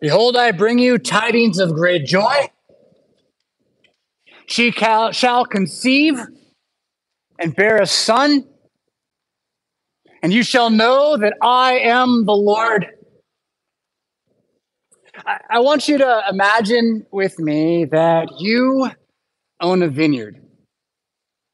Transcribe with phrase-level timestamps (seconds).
[0.00, 2.50] Behold, I bring you tidings of great joy.
[4.46, 6.18] She shall conceive
[7.38, 8.44] and bear a son,
[10.22, 12.86] and you shall know that I am the Lord.
[15.24, 18.90] I want you to imagine with me that you
[19.60, 20.40] own a vineyard.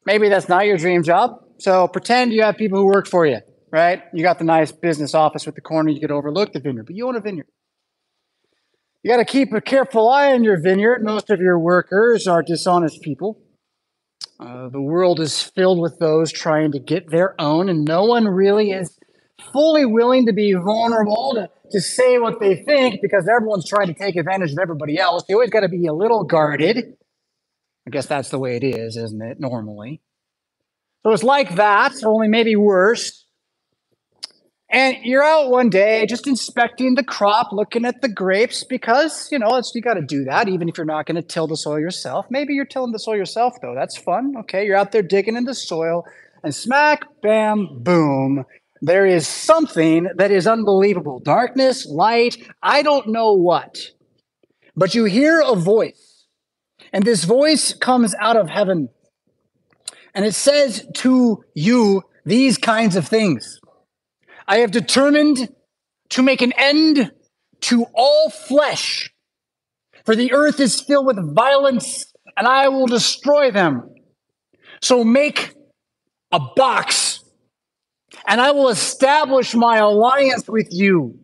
[0.05, 1.43] Maybe that's not your dream job.
[1.59, 3.39] So pretend you have people who work for you,
[3.71, 4.03] right?
[4.13, 6.95] You got the nice business office with the corner, you could overlook the vineyard, but
[6.95, 7.47] you own a vineyard.
[9.03, 11.03] You got to keep a careful eye on your vineyard.
[11.03, 13.41] Most of your workers are dishonest people.
[14.39, 18.27] Uh, the world is filled with those trying to get their own, and no one
[18.27, 18.99] really is
[19.53, 23.93] fully willing to be vulnerable to, to say what they think because everyone's trying to
[23.93, 25.23] take advantage of everybody else.
[25.27, 26.97] You always got to be a little guarded.
[27.87, 30.01] I guess that's the way it is, isn't it, normally?
[31.07, 33.23] So it's like that, only maybe worse.
[34.69, 39.39] And you're out one day just inspecting the crop, looking at the grapes, because, you
[39.39, 41.79] know, you got to do that, even if you're not going to till the soil
[41.79, 42.25] yourself.
[42.29, 43.73] Maybe you're tilling the soil yourself, though.
[43.73, 44.33] That's fun.
[44.39, 44.65] Okay.
[44.65, 46.03] You're out there digging in the soil,
[46.43, 48.43] and smack, bam, boom.
[48.81, 53.79] There is something that is unbelievable darkness, light, I don't know what.
[54.75, 56.25] But you hear a voice,
[56.91, 58.89] and this voice comes out of heaven,
[60.17, 63.61] and it says to you these kinds of things.
[64.47, 65.47] I have determined
[66.09, 67.11] to make an end
[67.61, 69.13] to all flesh,
[70.05, 73.93] for the earth is filled with violence, and I will destroy them.
[74.81, 75.53] So make
[76.31, 77.23] a box,
[78.25, 81.19] and I will establish my alliance with you.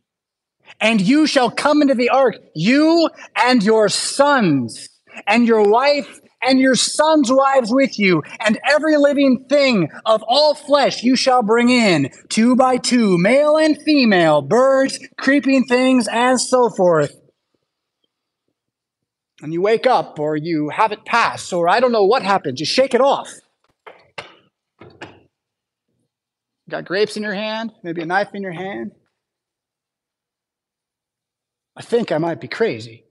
[0.79, 4.87] And you shall come into the ark, you and your sons,
[5.25, 10.53] and your wife and your sons' wives with you, and every living thing of all
[10.53, 16.39] flesh you shall bring in, two by two, male and female, birds, creeping things, and
[16.39, 17.15] so forth.
[19.41, 22.59] And you wake up, or you have it pass, or I don't know what happens,
[22.59, 23.33] you shake it off.
[26.69, 28.91] Got grapes in your hand, maybe a knife in your hand.
[31.75, 33.05] I think I might be crazy,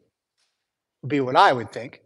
[1.03, 2.02] would be what I would think.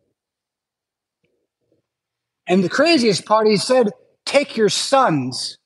[2.47, 3.91] And the craziest part, he said,
[4.25, 5.59] Take your sons,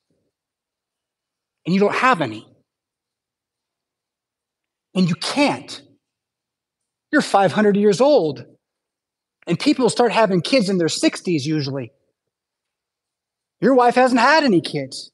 [1.64, 2.46] and you don't have any.
[4.94, 5.82] And you can't.
[7.12, 8.44] You're 500 years old.
[9.46, 11.92] And people start having kids in their 60s usually.
[13.60, 15.10] Your wife hasn't had any kids.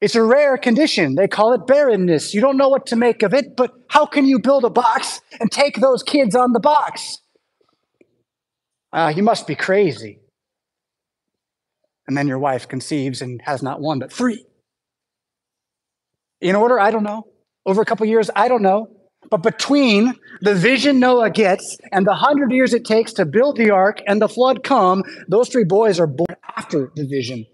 [0.00, 1.14] It's a rare condition.
[1.14, 2.34] They call it barrenness.
[2.34, 5.20] You don't know what to make of it, but how can you build a box
[5.40, 7.18] and take those kids on the box?
[8.94, 10.20] Uh, you must be crazy.
[12.06, 14.46] And then your wife conceives and has not one, but three.
[16.40, 17.24] In order, I don't know.
[17.66, 18.86] Over a couple years, I don't know.
[19.30, 23.70] But between the vision Noah gets and the hundred years it takes to build the
[23.70, 27.46] ark and the flood come, those three boys are born after the vision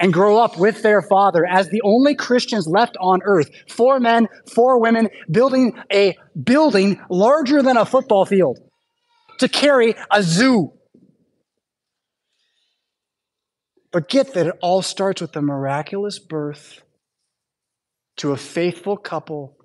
[0.00, 3.50] and grow up with their father as the only Christians left on earth.
[3.68, 8.60] Four men, four women, building a building larger than a football field
[9.38, 10.72] to carry a zoo.
[13.90, 16.82] But get that it all starts with a miraculous birth
[18.18, 19.56] to a faithful couple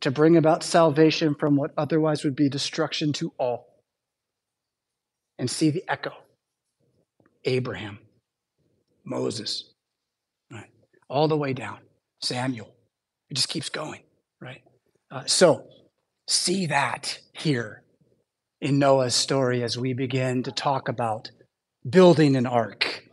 [0.00, 3.68] to bring about salvation from what otherwise would be destruction to all.
[5.38, 6.12] And see the echo
[7.44, 7.98] Abraham,
[9.04, 9.72] Moses,
[10.50, 10.70] right?
[11.08, 11.78] All the way down,
[12.20, 12.74] Samuel.
[13.30, 14.02] It just keeps going,
[14.40, 14.62] right?
[15.10, 15.66] Uh, so,
[16.28, 17.83] see that here
[18.60, 21.30] in Noah's story as we begin to talk about
[21.88, 23.04] building an ark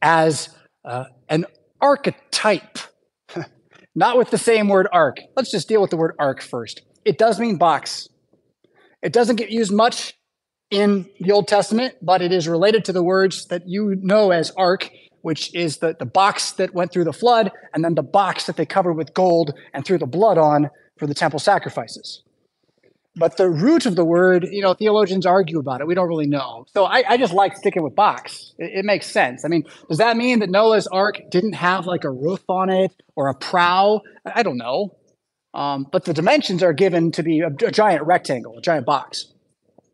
[0.00, 0.48] as
[0.84, 1.46] uh, an
[1.80, 2.78] archetype,
[3.94, 5.18] not with the same word ark.
[5.36, 6.82] Let's just deal with the word ark first.
[7.04, 8.08] It does mean box.
[9.02, 10.14] It doesn't get used much
[10.70, 14.50] in the Old Testament, but it is related to the words that you know as
[14.52, 18.46] ark, which is the, the box that went through the flood, and then the box
[18.46, 22.22] that they covered with gold and threw the blood on for the temple sacrifices.
[23.18, 25.86] But the root of the word, you know, theologians argue about it.
[25.86, 26.66] We don't really know.
[26.74, 28.54] So I, I just like sticking with box.
[28.58, 29.44] It, it, makes sense.
[29.44, 32.92] I mean, does that mean that Noah's ark didn't have like a roof on it
[33.16, 34.02] or a prow?
[34.26, 34.96] I don't know.
[35.54, 39.32] Um, but the dimensions are given to be a, a giant rectangle, a giant box.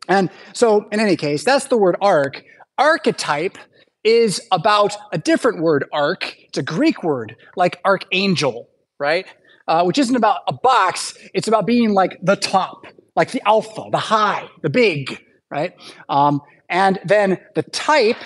[0.09, 2.43] And so, in any case, that's the word ark.
[2.77, 3.57] Archetype
[4.03, 6.35] is about a different word, ark.
[6.39, 8.69] It's a Greek word, like archangel,
[8.99, 9.25] right?
[9.65, 12.85] Uh, which isn't about a box, it's about being like the top
[13.15, 15.73] like the alpha, the high, the big, right?
[16.09, 18.17] Um, and then the type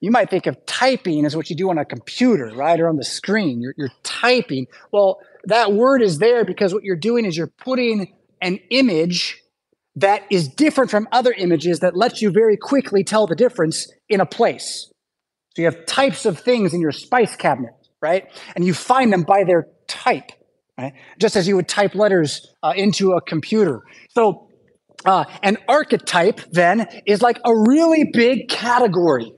[0.00, 2.80] you might think of typing as what you do on a computer, right?
[2.80, 3.60] Or on the screen.
[3.60, 4.66] You're, you're typing.
[4.92, 9.42] Well, that word is there because what you're doing is you're putting an image
[9.96, 14.20] that is different from other images that lets you very quickly tell the difference in
[14.20, 14.90] a place.
[15.54, 18.26] So you have types of things in your spice cabinet, right?
[18.54, 20.30] And you find them by their type,
[20.80, 20.92] right?
[21.18, 23.82] Just as you would type letters uh, into a computer.
[24.10, 24.48] So
[25.04, 29.32] uh, an archetype then is like a really big category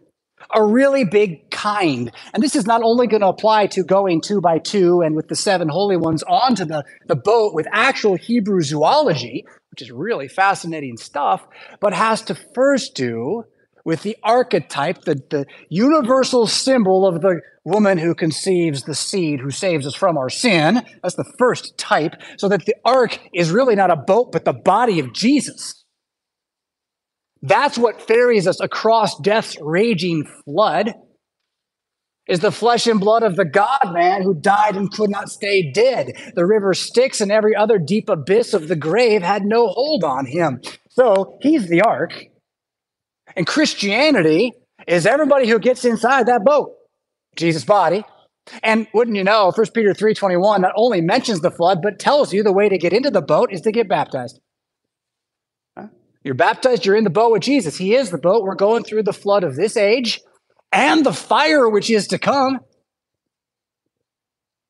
[0.55, 2.11] a really big kind.
[2.35, 5.29] And this is not only going to apply to going two by two and with
[5.29, 10.29] the seven holy ones onto the, the boat with actual Hebrew zoology, which is really
[10.29, 11.47] fascinating stuff,
[11.81, 13.45] but has to first do
[13.85, 19.51] with the archetype, the, the universal symbol of the woman who conceives the seed who
[19.51, 20.83] saves us from our sin.
[21.03, 22.15] That's the first type.
[22.39, 25.85] So that the ark is really not a boat, but the body of Jesus.
[27.43, 30.95] That's what ferries us across death's raging flood
[32.29, 35.73] is the flesh and blood of the God man who died and could not stay
[35.73, 36.13] dead.
[36.37, 40.27] The river Styx and every other deep abyss of the grave had no hold on
[40.27, 40.61] him.
[40.89, 42.27] So he's the ark.
[43.37, 44.53] And Christianity
[44.87, 46.75] is everybody who gets inside that boat,
[47.37, 48.05] Jesus' body.
[48.63, 52.43] And wouldn't you know, 1 Peter 3.21 not only mentions the flood, but tells you
[52.43, 54.41] the way to get into the boat is to get baptized.
[56.25, 57.77] You're baptized, you're in the boat with Jesus.
[57.77, 58.45] He is the boat.
[58.45, 60.21] We're going through the flood of this age
[60.73, 62.61] and the fire which is to come.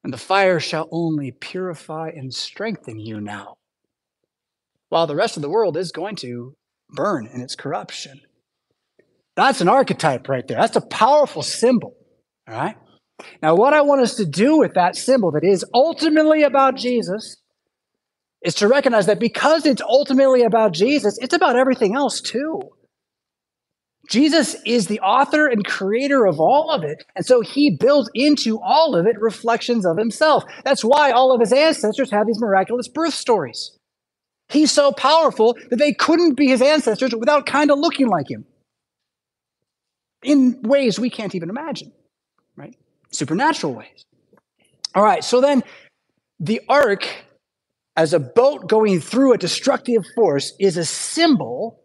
[0.02, 3.56] And the fire shall only purify and strengthen you now,
[4.88, 6.56] while the rest of the world is going to
[6.90, 8.20] burn in its corruption.
[9.36, 10.58] That's an archetype right there.
[10.58, 11.96] That's a powerful symbol.
[12.48, 12.76] All right.
[13.42, 17.36] Now, what I want us to do with that symbol that is ultimately about Jesus
[18.42, 22.60] is to recognize that because it's ultimately about Jesus, it's about everything else too.
[24.10, 27.04] Jesus is the author and creator of all of it.
[27.14, 30.42] And so he builds into all of it reflections of himself.
[30.64, 33.78] That's why all of his ancestors have these miraculous birth stories.
[34.48, 38.44] He's so powerful that they couldn't be his ancestors without kind of looking like him
[40.22, 41.92] in ways we can't even imagine,
[42.56, 42.76] right?
[43.10, 44.04] Supernatural ways.
[44.94, 45.62] All right, so then
[46.38, 47.08] the ark
[47.96, 51.80] as a boat going through a destructive force is a symbol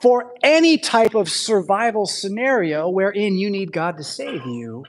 [0.00, 4.84] for any type of survival scenario wherein you need God to save you.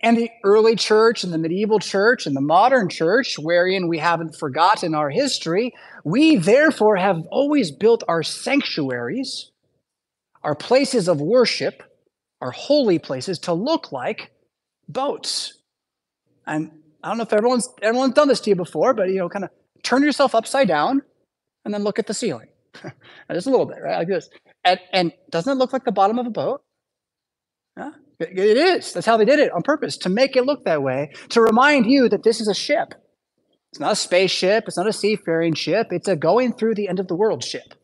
[0.00, 4.36] And the early church and the medieval church and the modern church, wherein we haven't
[4.36, 5.72] forgotten our history,
[6.04, 9.50] we therefore have always built our sanctuaries,
[10.42, 11.82] our places of worship,
[12.40, 14.30] our holy places to look like
[14.88, 15.54] boats.
[16.46, 16.70] And
[17.02, 19.44] I don't know if everyone's everyone's done this to you before, but you know, kind
[19.44, 19.50] of
[19.82, 21.02] turn yourself upside down
[21.64, 22.48] and then look at the ceiling.
[23.32, 23.98] Just a little bit, right?
[23.98, 24.30] Like this.
[24.64, 26.62] And, and doesn't it look like the bottom of a boat?
[27.76, 28.92] Yeah, it, it is.
[28.92, 31.86] That's how they did it on purpose, to make it look that way, to remind
[31.86, 32.94] you that this is a ship.
[33.70, 36.98] It's not a spaceship, it's not a seafaring ship, it's a going through the end
[36.98, 37.74] of the world ship.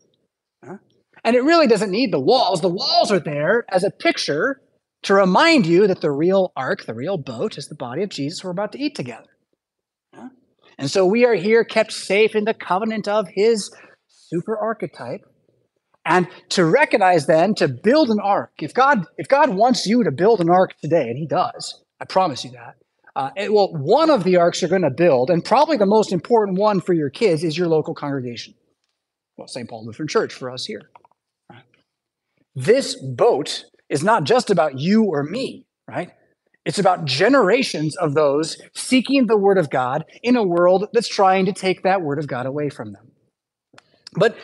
[1.24, 2.60] And it really doesn't need the walls.
[2.60, 4.60] The walls are there as a picture
[5.02, 8.44] to remind you that the real ark, the real boat, is the body of Jesus
[8.44, 9.28] we're about to eat together.
[10.78, 13.74] And so we are here kept safe in the covenant of his
[14.08, 15.20] super archetype.
[16.04, 20.10] And to recognize then, to build an ark, if God, if God wants you to
[20.10, 22.74] build an ark today, and he does, I promise you that.
[23.16, 26.12] Uh, it, well, one of the arks you're going to build, and probably the most
[26.12, 28.54] important one for your kids, is your local congregation.
[29.36, 29.68] Well, St.
[29.68, 30.90] Paul Lutheran Church for us here.
[32.54, 36.10] This boat is not just about you or me, right?
[36.64, 41.46] It's about generations of those seeking the Word of God in a world that's trying
[41.46, 43.10] to take that Word of God away from them.
[44.16, 44.36] But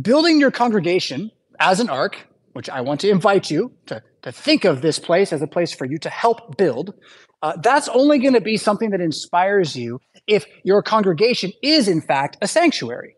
[0.00, 4.64] building your congregation as an ark, which I want to invite you to, to think
[4.64, 6.94] of this place as a place for you to help build,
[7.42, 12.00] uh, that's only going to be something that inspires you if your congregation is, in
[12.00, 13.16] fact, a sanctuary.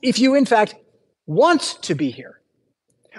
[0.00, 0.76] If you, in fact,
[1.28, 2.40] want to be here,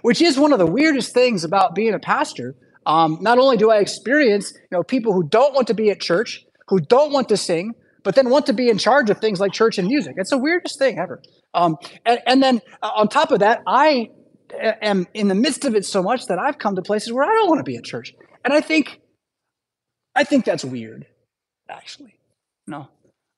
[0.01, 2.55] which is one of the weirdest things about being a pastor.
[2.85, 6.01] Um, not only do I experience, you know, people who don't want to be at
[6.01, 9.39] church, who don't want to sing, but then want to be in charge of things
[9.39, 10.15] like church and music.
[10.17, 11.21] It's the weirdest thing ever.
[11.53, 14.09] Um, and, and, then uh, on top of that, I
[14.81, 17.33] am in the midst of it so much that I've come to places where I
[17.33, 18.13] don't want to be at church,
[18.43, 18.99] and I think,
[20.15, 21.05] I think that's weird,
[21.69, 22.17] actually.
[22.67, 22.87] No,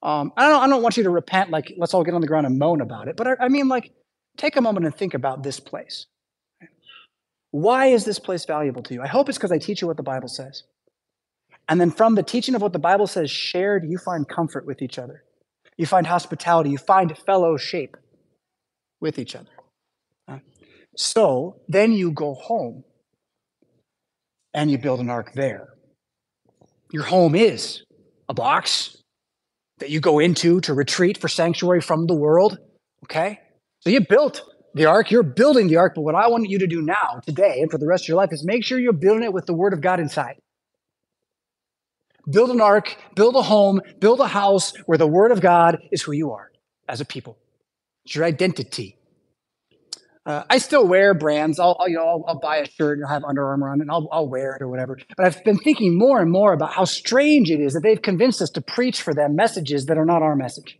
[0.03, 0.61] um, I don't.
[0.61, 1.51] I don't want you to repent.
[1.51, 3.15] Like, let's all get on the ground and moan about it.
[3.15, 3.91] But I, I mean, like,
[4.41, 6.07] take a moment and think about this place.
[7.51, 9.01] Why is this place valuable to you?
[9.01, 10.63] I hope it's because I teach you what the Bible says.
[11.69, 14.81] And then from the teaching of what the Bible says shared, you find comfort with
[14.81, 15.23] each other.
[15.77, 16.71] You find hospitality.
[16.71, 17.97] You find fellowship
[18.99, 19.51] with each other.
[20.27, 20.39] Uh,
[20.95, 22.83] so then you go home
[24.53, 25.69] and you build an ark there.
[26.91, 27.83] Your home is
[28.27, 28.97] a box
[29.77, 32.57] that you go into to retreat for sanctuary from the world.
[33.05, 33.39] Okay?
[33.81, 36.67] So you built the ark, you're building the ark, but what I want you to
[36.67, 39.23] do now, today, and for the rest of your life is make sure you're building
[39.23, 40.35] it with the word of God inside.
[42.29, 46.03] Build an ark, build a home, build a house where the word of God is
[46.03, 46.51] who you are
[46.87, 47.37] as a people.
[48.05, 48.97] It's your identity.
[50.23, 51.59] Uh, I still wear brands.
[51.59, 53.79] I'll, I'll you know I'll, I'll, buy a shirt and I'll have Under Armour on
[53.79, 54.99] it, and I'll, I'll wear it or whatever.
[55.17, 58.39] But I've been thinking more and more about how strange it is that they've convinced
[58.39, 60.77] us to preach for them messages that are not our message,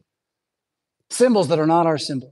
[1.10, 2.31] symbols that are not our symbol.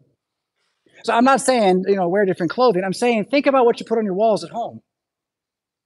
[1.03, 2.83] So I'm not saying you know wear different clothing.
[2.83, 4.81] I'm saying think about what you put on your walls at home.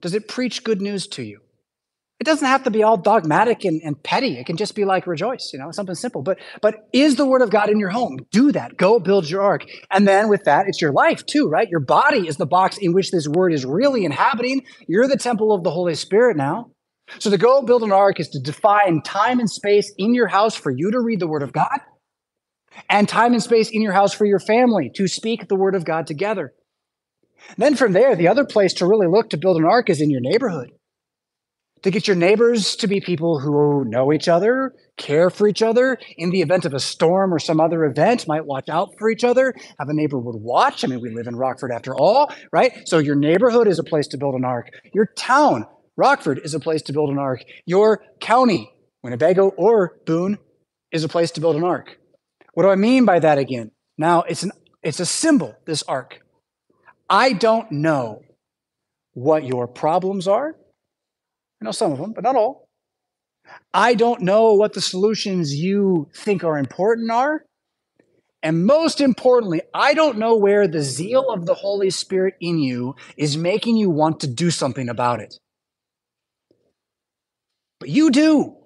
[0.02, 1.40] Does it preach good news to you?
[2.20, 4.38] It doesn't have to be all dogmatic and, and petty.
[4.38, 6.22] It can just be like rejoice, you know, something simple.
[6.22, 8.18] But but is the word of God in your home?
[8.32, 8.78] Do that.
[8.78, 9.66] Go build your ark.
[9.92, 11.68] And then with that, it's your life too, right?
[11.70, 14.64] Your body is the box in which this word is really inhabiting.
[14.88, 16.72] You're the temple of the Holy Spirit now.
[17.20, 20.56] So to go build an ark is to define time and space in your house
[20.56, 21.80] for you to read the word of God,
[22.90, 25.86] and time and space in your house for your family to speak the word of
[25.86, 26.54] God together.
[27.58, 30.10] Then from there, the other place to really look to build an ark is in
[30.10, 30.72] your neighborhood
[31.84, 35.98] to get your neighbors to be people who know each other, care for each other,
[36.18, 39.24] in the event of a storm or some other event, might watch out for each
[39.24, 40.84] other, have a neighbor would watch.
[40.84, 42.88] I mean, we live in Rockford after all, right?
[42.88, 44.70] So your neighborhood is a place to build an ark.
[44.94, 45.66] Your town,
[45.98, 47.44] Rockford, is a place to build an ark.
[47.66, 48.72] Your county,
[49.04, 50.38] Winnebago or Boone,
[50.92, 51.98] is a place to build an ark.
[52.54, 53.72] What do I mean by that again?
[53.98, 56.20] Now, it's an it's a symbol, this ark.
[57.10, 58.24] I don't know
[59.14, 60.56] what your problems are.
[61.62, 62.68] I know some of them, but not all.
[63.74, 67.44] I don't know what the solutions you think are important are.
[68.42, 72.96] And most importantly, I don't know where the zeal of the Holy Spirit in you
[73.16, 75.36] is making you want to do something about it.
[77.80, 78.58] But you do.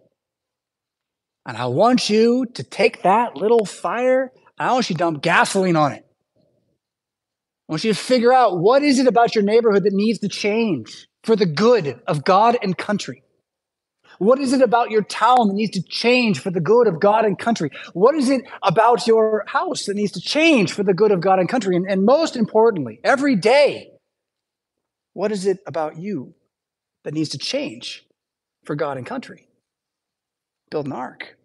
[1.47, 5.77] And I want you to take that little fire, I want you to dump gasoline
[5.77, 6.05] on it.
[6.35, 10.27] I want you to figure out what is it about your neighborhood that needs to
[10.27, 13.23] change for the good of God and country?
[14.19, 17.23] What is it about your town that needs to change for the good of God
[17.23, 17.69] and country?
[17.93, 21.39] What is it about your house that needs to change for the good of God
[21.39, 21.77] and country?
[21.77, 23.91] And, and most importantly, every day,
[25.13, 26.33] what is it about you
[27.03, 28.05] that needs to change
[28.65, 29.47] for God and country?
[30.69, 31.36] Build an ark.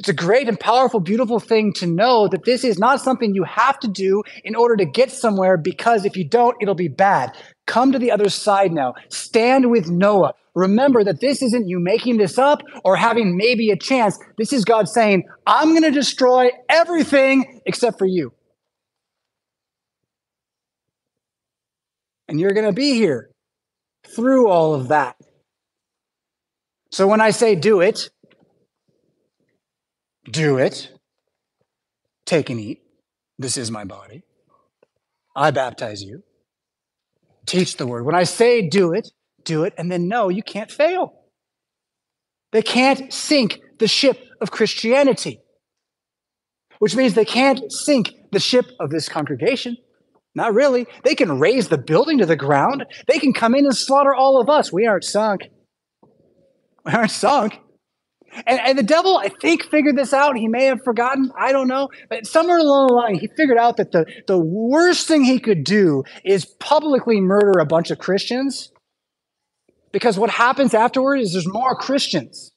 [0.00, 3.44] It's a great and powerful, beautiful thing to know that this is not something you
[3.44, 7.36] have to do in order to get somewhere because if you don't, it'll be bad.
[7.66, 8.94] Come to the other side now.
[9.10, 10.32] Stand with Noah.
[10.54, 14.18] Remember that this isn't you making this up or having maybe a chance.
[14.38, 18.32] This is God saying, I'm going to destroy everything except for you.
[22.26, 23.28] And you're going to be here
[24.16, 25.16] through all of that.
[26.90, 28.08] So when I say do it,
[30.30, 30.90] do it.
[32.26, 32.82] Take and eat.
[33.38, 34.22] This is my body.
[35.34, 36.22] I baptize you.
[37.46, 38.04] Teach the word.
[38.04, 39.08] When I say do it,
[39.44, 41.14] do it, and then no, you can't fail.
[42.52, 45.40] They can't sink the ship of Christianity,
[46.78, 49.76] which means they can't sink the ship of this congregation.
[50.34, 50.86] Not really.
[51.04, 52.84] They can raze the building to the ground.
[53.08, 54.72] They can come in and slaughter all of us.
[54.72, 55.48] We aren't sunk.
[56.84, 57.58] We aren't sunk.
[58.46, 60.36] And, and the devil, I think, figured this out.
[60.36, 61.30] He may have forgotten.
[61.38, 61.88] I don't know.
[62.08, 65.64] But somewhere along the line, he figured out that the, the worst thing he could
[65.64, 68.70] do is publicly murder a bunch of Christians.
[69.92, 72.52] Because what happens afterward is there's more Christians.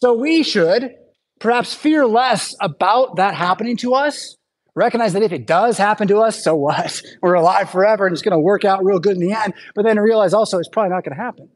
[0.00, 0.94] So we should
[1.38, 4.36] perhaps fear less about that happening to us.
[4.74, 7.02] Recognize that if it does happen to us, so what?
[7.22, 9.52] We're alive forever and it's going to work out real good in the end.
[9.74, 11.50] But then realize also it's probably not going to happen.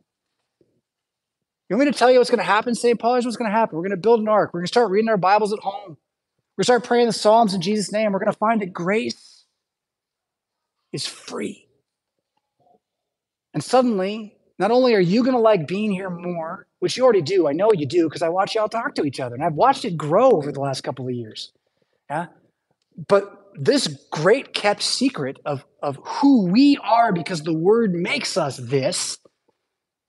[1.68, 2.99] You want me to tell you what's going to happen, St.
[2.99, 3.14] Paul?
[3.14, 3.76] Here's what's going to happen.
[3.76, 4.50] We're going to build an ark.
[4.52, 5.97] We're going to start reading our Bibles at home.
[6.56, 8.12] We're going to start praying the Psalms in Jesus' name.
[8.12, 9.44] We're going to find that grace
[10.92, 11.68] is free.
[13.54, 17.23] And suddenly, not only are you going to like being here more, which you already
[17.23, 19.54] do, I know you do because I watch y'all talk to each other and I've
[19.54, 21.50] watched it grow over the last couple of years.
[22.11, 22.26] Yeah.
[23.09, 28.59] But this great kept secret of, of who we are because the word makes us
[28.59, 29.16] this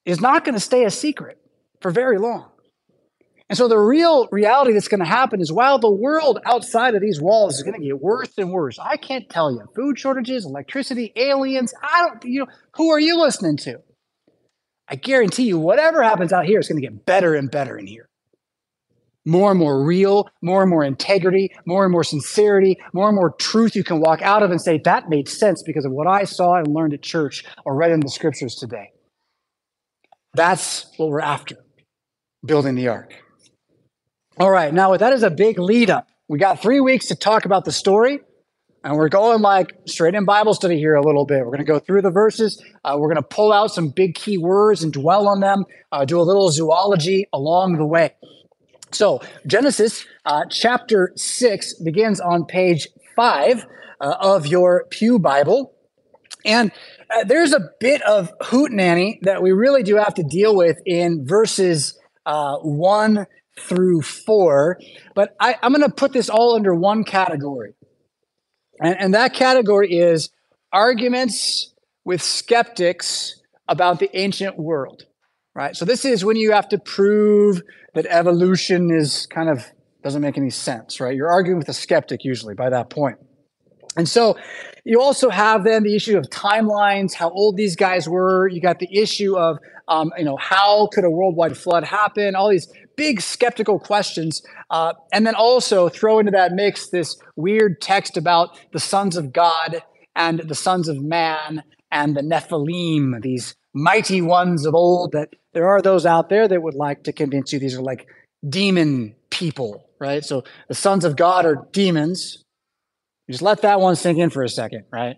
[0.04, 1.40] is not going to stay a secret
[1.82, 2.50] for very long.
[3.48, 7.02] And so the real reality that's going to happen is while the world outside of
[7.02, 10.46] these walls is going to get worse and worse, I can't tell you food shortages,
[10.46, 13.82] electricity, aliens, I don't, you know, who are you listening to?
[14.88, 17.86] I guarantee you, whatever happens out here is going to get better and better in
[17.86, 18.10] here.
[19.26, 23.32] more and more real, more and more integrity, more and more sincerity, more and more
[23.32, 26.24] truth you can walk out of and say, that made sense because of what I
[26.24, 28.92] saw and learned at church or read in the scriptures today.
[30.34, 31.58] That's what we're after,
[32.46, 33.14] building the ark.
[34.38, 36.08] All right, now that is a big lead up.
[36.28, 38.20] We got three weeks to talk about the story.
[38.84, 41.40] And we're going like straight in Bible study here a little bit.
[41.40, 42.64] We're going to go through the verses.
[42.84, 46.06] Uh, we're going to pull out some big key words and dwell on them, uh,
[46.06, 48.14] do a little zoology along the way.
[48.92, 53.66] So, Genesis uh, chapter 6 begins on page 5
[54.00, 55.74] uh, of your Pew Bible.
[56.46, 56.72] And
[57.10, 61.26] uh, there's a bit of hootenanny that we really do have to deal with in
[61.26, 63.26] verses uh, 1
[63.60, 64.80] through 4.
[65.14, 67.74] But I, I'm going to put this all under one category.
[68.80, 70.30] And, and that category is
[70.72, 75.04] arguments with skeptics about the ancient world,
[75.54, 75.76] right?
[75.76, 77.62] So this is when you have to prove
[77.94, 79.66] that evolution is kind of
[80.04, 81.16] doesn't make any sense, right?
[81.16, 83.18] You're arguing with a skeptic usually by that point.
[83.96, 84.38] And so
[84.84, 88.48] you also have then the issue of timelines, how old these guys were.
[88.48, 92.36] You got the issue of, um, you know, how could a worldwide flood happen?
[92.36, 94.42] All these big skeptical questions.
[94.70, 99.34] Uh, and then also throw into that mix this weird text about the sons of
[99.34, 99.82] God
[100.16, 105.68] and the sons of man and the Nephilim, these mighty ones of old that there
[105.68, 108.08] are those out there that would like to convince you these are like
[108.48, 110.24] demon people, right?
[110.24, 112.44] So the sons of God are demons.
[113.28, 115.16] You just let that one sink in for a second, right?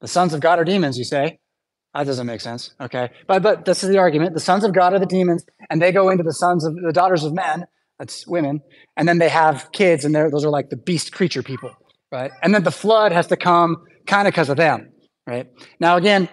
[0.00, 1.38] The sons of God are demons, you say.
[1.94, 2.72] That doesn't make sense.
[2.80, 3.10] Okay.
[3.26, 4.34] But but this is the argument.
[4.34, 6.92] The sons of God are the demons, and they go into the sons of the
[6.92, 7.66] daughters of men,
[7.98, 8.60] that's women,
[8.96, 11.72] and then they have kids, and those are like the beast creature people,
[12.12, 12.30] right?
[12.42, 14.92] And then the flood has to come kind of because of them,
[15.26, 15.48] right?
[15.80, 16.28] Now again,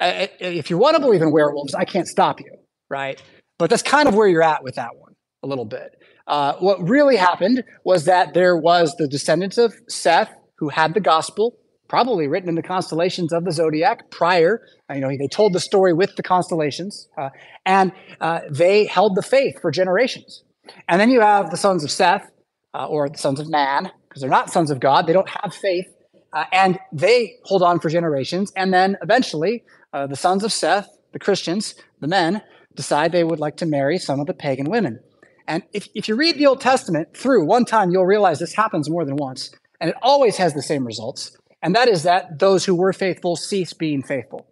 [0.00, 2.52] if you want to believe in werewolves, I can't stop you,
[2.90, 3.22] right?
[3.58, 5.94] But that's kind of where you're at with that one a little bit.
[6.26, 11.00] Uh, what really happened was that there was the descendants of Seth who had the
[11.00, 14.62] gospel, probably written in the constellations of the zodiac prior.
[14.92, 17.28] You know, they told the story with the constellations, uh,
[17.66, 20.44] and uh, they held the faith for generations.
[20.88, 22.30] And then you have the sons of Seth,
[22.72, 25.06] uh, or the sons of man, because they're not sons of God.
[25.06, 25.86] They don't have faith,
[26.32, 28.50] uh, and they hold on for generations.
[28.56, 32.42] And then eventually, the sons of Seth, the Christians, the men,
[32.74, 34.98] decide they would like to marry some of the pagan women.
[35.46, 38.88] And if, if you read the Old Testament through one time, you'll realize this happens
[38.88, 39.50] more than once.
[39.80, 41.36] And it always has the same results.
[41.62, 44.46] And that is that those who were faithful cease being faithful.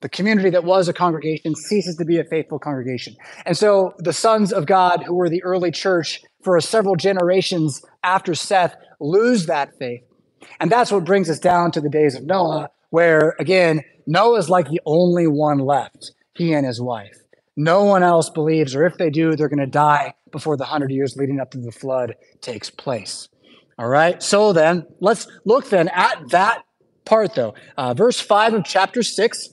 [0.00, 3.16] The community that was a congregation ceases to be a faithful congregation.
[3.46, 8.34] And so the sons of God, who were the early church for several generations after
[8.34, 10.02] Seth, lose that faith.
[10.60, 14.68] And that's what brings us down to the days of Noah, where again, Noah's like
[14.68, 17.16] the only one left, he and his wife.
[17.56, 20.90] No one else believes, or if they do, they're going to die before the hundred
[20.90, 23.28] years leading up to the flood takes place.
[23.78, 24.22] All right.
[24.22, 26.64] So then let's look then at that
[27.04, 27.54] part though.
[27.76, 29.50] Uh, verse five of chapter six,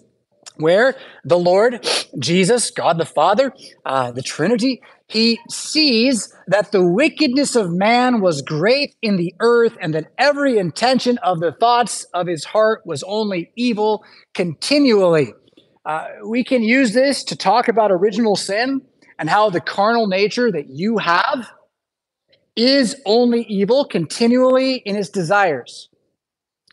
[0.57, 1.87] where the Lord
[2.19, 3.53] Jesus, God the Father,
[3.85, 9.75] uh, the Trinity, he sees that the wickedness of man was great in the earth
[9.81, 15.33] and that every intention of the thoughts of his heart was only evil continually.
[15.85, 18.81] Uh, we can use this to talk about original sin
[19.17, 21.51] and how the carnal nature that you have
[22.55, 25.89] is only evil continually in its desires.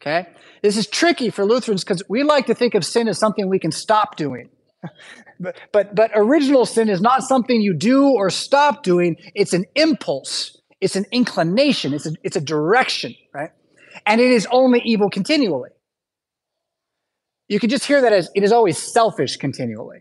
[0.00, 0.28] Okay?
[0.62, 3.58] This is tricky for Lutherans because we like to think of sin as something we
[3.58, 4.50] can stop doing.
[5.40, 9.64] but, but, but original sin is not something you do or stop doing, it's an
[9.74, 13.50] impulse, it's an inclination, it's a, it's a direction, right?
[14.06, 15.70] And it is only evil continually.
[17.48, 20.00] You can just hear that as it is always selfish continually.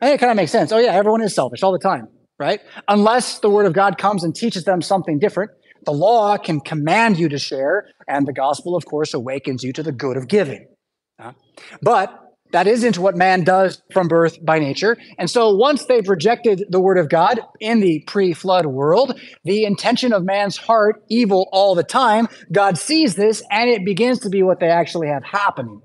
[0.00, 0.72] And it kind of makes sense.
[0.72, 2.60] Oh, yeah, everyone is selfish all the time right?
[2.88, 5.50] Unless the word of God comes and teaches them something different,
[5.84, 9.82] the law can command you to share, and the gospel, of course, awakens you to
[9.82, 10.66] the good of giving.
[11.80, 12.12] But
[12.52, 14.96] that isn't what man does from birth by nature.
[15.18, 19.64] And so once they've rejected the word of God in the pre flood world, the
[19.64, 24.28] intention of man's heart, evil all the time, God sees this and it begins to
[24.28, 25.82] be what they actually have happening.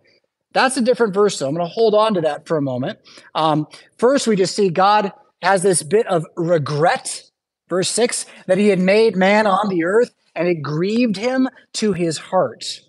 [0.53, 2.99] That's a different verse, so I'm going to hold on to that for a moment.
[3.33, 7.23] Um, first, we just see God has this bit of regret,
[7.69, 11.93] verse 6, that he had made man on the earth and it grieved him to
[11.93, 12.81] his heart.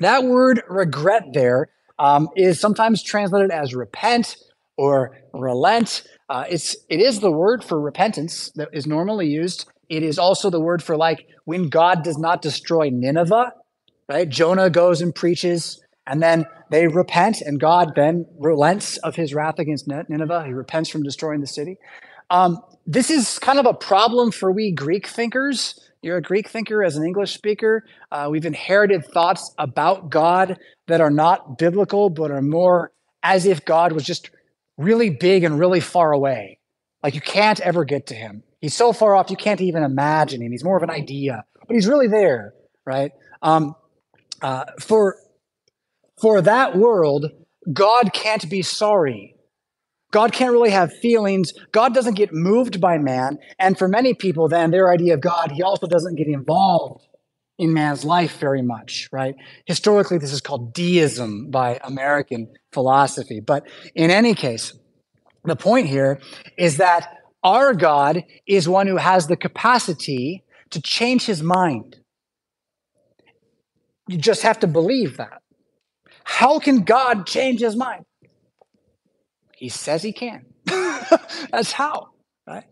[0.00, 1.68] That word regret there
[1.98, 4.36] um, is sometimes translated as repent
[4.76, 6.02] or relent.
[6.28, 9.66] Uh, it's, it is the word for repentance that is normally used.
[9.88, 13.52] It is also the word for like when God does not destroy Nineveh,
[14.08, 14.28] right?
[14.28, 19.58] Jonah goes and preaches and then they repent, and God then relents of his wrath
[19.58, 20.44] against Nineveh.
[20.46, 21.78] He repents from destroying the city.
[22.30, 25.78] Um, this is kind of a problem for we Greek thinkers.
[26.02, 27.84] You're a Greek thinker as an English speaker.
[28.12, 33.64] Uh, we've inherited thoughts about God that are not biblical, but are more as if
[33.64, 34.30] God was just
[34.76, 36.58] really big and really far away.
[37.02, 38.42] Like you can't ever get to him.
[38.60, 40.52] He's so far off, you can't even imagine him.
[40.52, 43.12] He's more of an idea, but he's really there, right?
[43.42, 43.74] Um,
[44.42, 45.16] uh, for,
[46.20, 47.26] for that world,
[47.72, 49.34] God can't be sorry.
[50.12, 51.52] God can't really have feelings.
[51.72, 53.38] God doesn't get moved by man.
[53.58, 57.06] And for many people, then, their idea of God, he also doesn't get involved
[57.58, 59.34] in man's life very much, right?
[59.64, 63.40] Historically, this is called deism by American philosophy.
[63.40, 64.74] But in any case,
[65.44, 66.20] the point here
[66.56, 71.96] is that our God is one who has the capacity to change his mind.
[74.08, 75.42] You just have to believe that.
[76.28, 78.04] How can God change his mind?
[79.56, 80.44] He says he can.
[80.66, 82.08] That's how,
[82.48, 82.64] right?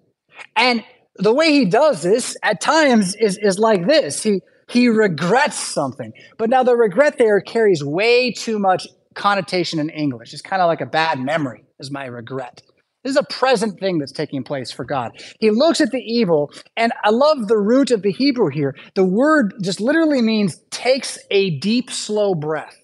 [0.56, 0.84] And
[1.16, 4.24] the way he does this at times is, is like this.
[4.24, 6.12] He he regrets something.
[6.36, 10.32] But now the regret there carries way too much connotation in English.
[10.32, 12.62] It's kind of like a bad memory, is my regret.
[13.04, 15.12] This is a present thing that's taking place for God.
[15.38, 18.74] He looks at the evil, and I love the root of the Hebrew here.
[18.94, 22.74] The word just literally means takes a deep, slow breath.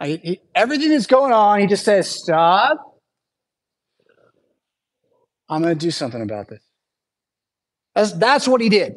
[0.00, 3.00] I, he, everything that's going on, he just says, Stop.
[5.48, 6.62] I'm going to do something about this.
[7.94, 8.96] That's, that's what he did,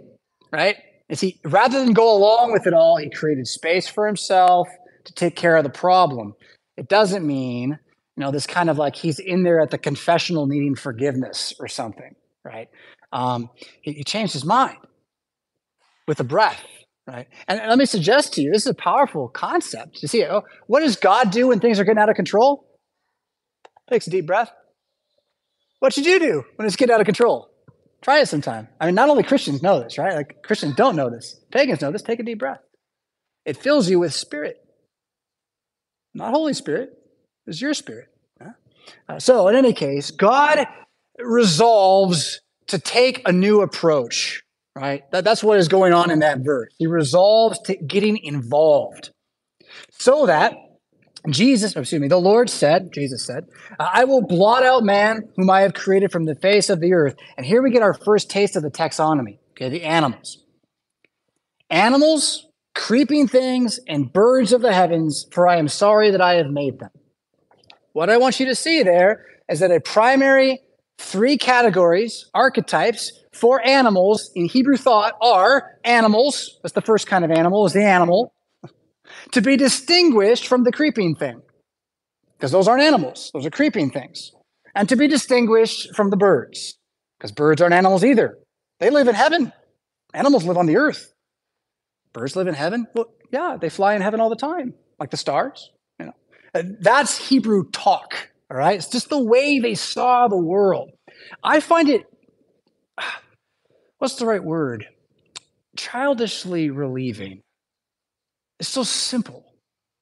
[0.51, 0.75] right?
[1.09, 4.67] Is he rather than go along with it all, he created space for himself
[5.05, 6.35] to take care of the problem.
[6.77, 7.79] It doesn't mean,
[8.15, 11.67] you know, this kind of like he's in there at the confessional needing forgiveness or
[11.67, 12.69] something, right?
[13.11, 13.49] Um,
[13.81, 14.77] he, he changed his mind
[16.07, 16.63] with a breath,
[17.07, 17.27] right?
[17.47, 20.01] And let me suggest to you, this is a powerful concept.
[20.01, 22.67] You see, oh, what does God do when things are getting out of control?
[23.89, 24.51] Takes a deep breath.
[25.79, 27.49] What should you do when it's getting out of control?
[28.01, 28.67] Try it sometime.
[28.79, 30.13] I mean, not only Christians know this, right?
[30.15, 31.39] Like Christians don't know this.
[31.51, 32.01] Pagans know this.
[32.01, 32.59] Take a deep breath.
[33.45, 34.57] It fills you with spirit.
[36.13, 36.89] Not Holy Spirit,
[37.47, 38.07] it's your spirit.
[39.07, 40.65] Uh, so, in any case, God
[41.19, 44.41] resolves to take a new approach,
[44.75, 45.03] right?
[45.11, 46.73] That, that's what is going on in that verse.
[46.77, 49.11] He resolves to getting involved
[49.91, 50.53] so that
[51.29, 53.45] Jesus, oh, excuse me, the Lord said, Jesus said,
[53.79, 57.15] I will blot out man whom I have created from the face of the earth.
[57.37, 60.43] And here we get our first taste of the taxonomy, okay, the animals.
[61.69, 66.49] Animals, creeping things, and birds of the heavens, for I am sorry that I have
[66.49, 66.89] made them.
[67.93, 70.61] What I want you to see there is that a primary
[71.01, 76.59] three categories, archetypes for animals in Hebrew thought are animals.
[76.61, 78.33] That's the first kind of animal, is the animal
[79.31, 81.41] to be distinguished from the creeping thing.
[82.37, 84.31] Because those aren't animals, those are creeping things.
[84.73, 86.77] And to be distinguished from the birds.
[87.17, 88.37] Because birds aren't animals either.
[88.79, 89.53] They live in heaven.
[90.13, 91.13] Animals live on the earth.
[92.13, 92.87] Birds live in heaven?
[92.93, 95.71] Well, yeah, they fly in heaven all the time, like the stars.
[95.99, 96.75] You know.
[96.79, 98.75] That's Hebrew talk, all right?
[98.75, 100.91] It's just the way they saw the world.
[101.43, 102.03] I find it,
[103.97, 104.87] what's the right word?
[105.77, 107.41] Childishly relieving
[108.61, 109.43] it's so simple.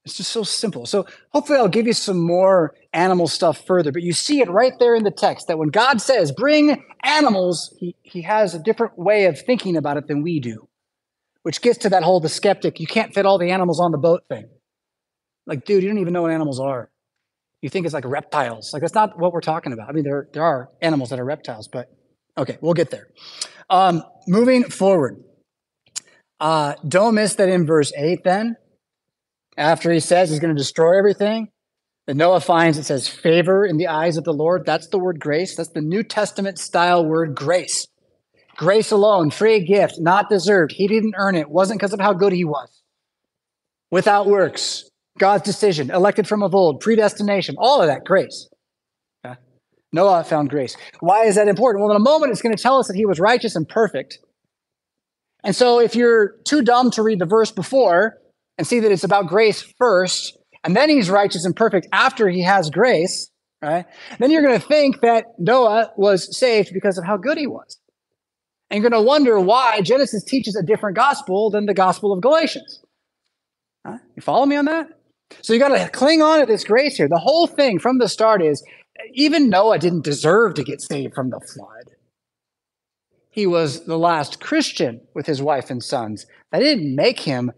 [0.03, 0.85] It's just so simple.
[0.85, 4.73] So hopefully I'll give you some more animal stuff further, but you see it right
[4.79, 8.99] there in the text that when God says bring animals, he, he has a different
[8.99, 10.67] way of thinking about it than we do,
[11.43, 13.97] which gets to that whole the skeptic, you can't fit all the animals on the
[13.97, 14.49] boat thing.
[15.47, 16.89] Like, dude, you don't even know what animals are.
[17.61, 18.71] You think it's like reptiles.
[18.71, 19.89] Like, that's not what we're talking about.
[19.89, 21.91] I mean, there, there are animals that are reptiles, but
[22.37, 23.07] okay, we'll get there.
[23.69, 25.23] Um, moving forward.
[26.39, 28.55] Uh, don't miss that in verse 8 then,
[29.57, 31.49] after he says he's going to destroy everything,
[32.07, 34.65] that Noah finds it says favor in the eyes of the Lord.
[34.65, 35.55] That's the word grace.
[35.55, 37.87] That's the New Testament style word grace.
[38.55, 40.71] Grace alone, free gift, not deserved.
[40.71, 41.49] He didn't earn it.
[41.49, 42.81] Wasn't because of how good he was.
[43.91, 44.88] Without works,
[45.19, 48.49] God's decision, elected from of old, predestination, all of that grace.
[49.91, 50.77] Noah found grace.
[50.99, 51.82] Why is that important?
[51.82, 54.19] Well, in a moment, it's going to tell us that he was righteous and perfect
[55.43, 58.17] and so if you're too dumb to read the verse before
[58.58, 62.41] and see that it's about grace first, and then he's righteous and perfect after he
[62.43, 63.29] has grace,
[63.62, 63.86] right?
[64.19, 67.77] Then you're going to think that Noah was saved because of how good he was.
[68.69, 72.21] And you're going to wonder why Genesis teaches a different gospel than the gospel of
[72.21, 72.84] Galatians.
[73.86, 73.97] Huh?
[74.15, 74.89] You follow me on that?
[75.41, 77.07] So you got to cling on to this grace here.
[77.07, 78.63] The whole thing from the start is
[79.13, 81.95] even Noah didn't deserve to get saved from the flood
[83.39, 86.25] he was the last Christian with his wife and sons.
[86.51, 87.51] That didn't make him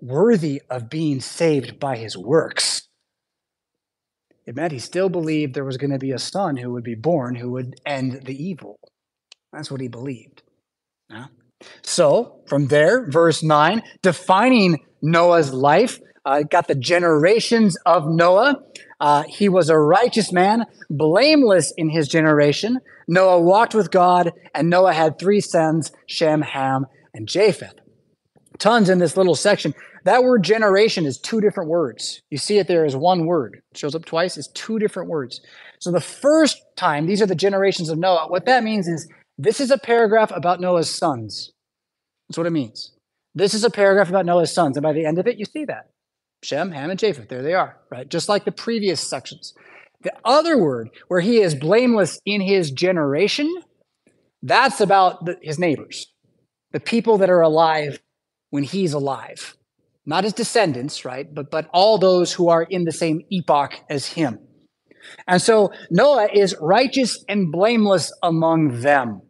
[0.00, 2.88] worthy of being saved by his works.
[4.46, 6.94] It meant he still believed there was going to be a son who would be
[6.94, 8.80] born who would end the evil.
[9.52, 10.42] That's what he believed.
[11.10, 11.26] Yeah?
[11.82, 18.62] So, from there, verse 9, defining Noah's life, uh, got the generations of Noah.
[19.00, 22.80] Uh, he was a righteous man, blameless in his generation.
[23.06, 27.80] Noah walked with God, and Noah had three sons Shem, Ham, and Japheth.
[28.58, 29.72] Tons in this little section.
[30.04, 32.20] That word generation is two different words.
[32.30, 33.62] You see it there as one word.
[33.72, 34.36] It shows up twice.
[34.36, 35.40] It's two different words.
[35.80, 38.28] So the first time, these are the generations of Noah.
[38.28, 41.52] What that means is this is a paragraph about Noah's sons.
[42.28, 42.92] That's what it means.
[43.34, 44.76] This is a paragraph about Noah's sons.
[44.76, 45.86] And by the end of it, you see that.
[46.42, 47.28] Shem, Ham, and Japheth.
[47.28, 48.08] There they are, right?
[48.08, 49.54] Just like the previous sections.
[50.02, 53.52] The other word, where he is blameless in his generation,
[54.42, 56.06] that's about the, his neighbors,
[56.72, 58.00] the people that are alive
[58.50, 59.56] when he's alive.
[60.06, 61.26] Not his descendants, right?
[61.32, 64.38] But, but all those who are in the same epoch as him.
[65.26, 69.22] And so Noah is righteous and blameless among them.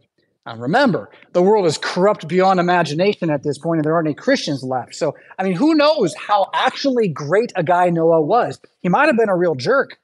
[0.56, 4.62] Remember, the world is corrupt beyond imagination at this point, and there aren't any Christians
[4.62, 4.94] left.
[4.94, 8.60] So, I mean, who knows how actually great a guy Noah was?
[8.80, 9.98] He might have been a real jerk,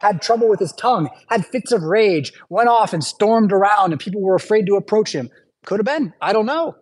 [0.00, 4.00] had trouble with his tongue, had fits of rage, went off and stormed around, and
[4.00, 5.30] people were afraid to approach him.
[5.66, 6.14] Could have been.
[6.20, 6.76] I don't know.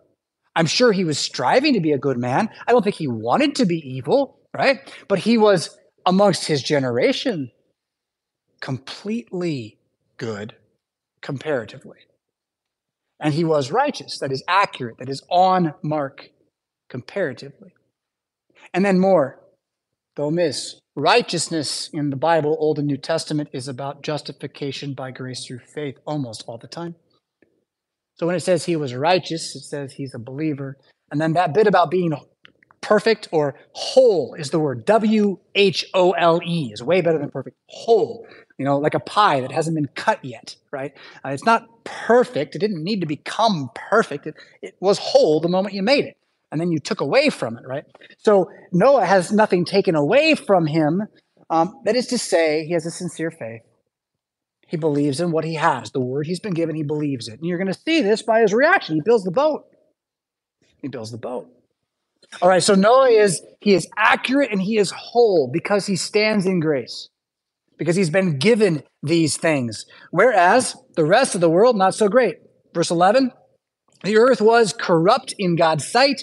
[0.55, 2.49] I'm sure he was striving to be a good man.
[2.67, 4.79] I don't think he wanted to be evil, right?
[5.07, 7.51] But he was amongst his generation
[8.59, 9.77] completely
[10.17, 10.55] good
[11.21, 11.97] comparatively.
[13.21, 16.31] And he was righteous, that is accurate, that is on mark
[16.89, 17.73] comparatively.
[18.73, 19.39] And then more,
[20.15, 20.79] though miss.
[20.95, 25.97] Righteousness in the Bible, Old and New Testament, is about justification by grace through faith
[26.05, 26.95] almost all the time.
[28.15, 30.77] So when it says he was righteous, it says he's a believer.
[31.11, 32.13] And then that bit about being
[32.81, 37.29] perfect or whole is the word W H O L E, is way better than
[37.29, 37.55] perfect.
[37.67, 38.25] Whole
[38.61, 40.93] you know, like a pie that hasn't been cut yet, right?
[41.25, 42.55] Uh, it's not perfect.
[42.55, 44.27] It didn't need to become perfect.
[44.27, 46.15] It, it was whole the moment you made it.
[46.51, 47.85] And then you took away from it, right?
[48.19, 51.01] So Noah has nothing taken away from him.
[51.49, 53.63] Um, that is to say, he has a sincere faith.
[54.67, 57.39] He believes in what he has, the word he's been given, he believes it.
[57.39, 58.93] And you're going to see this by his reaction.
[58.93, 59.65] He builds the boat.
[60.83, 61.49] He builds the boat.
[62.43, 66.45] All right, so Noah is he is accurate and he is whole because he stands
[66.45, 67.09] in grace
[67.81, 69.87] because he's been given these things.
[70.11, 72.35] Whereas the rest of the world, not so great.
[72.75, 73.31] Verse 11
[74.03, 76.21] the earth was corrupt in God's sight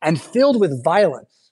[0.00, 1.50] and filled with violence.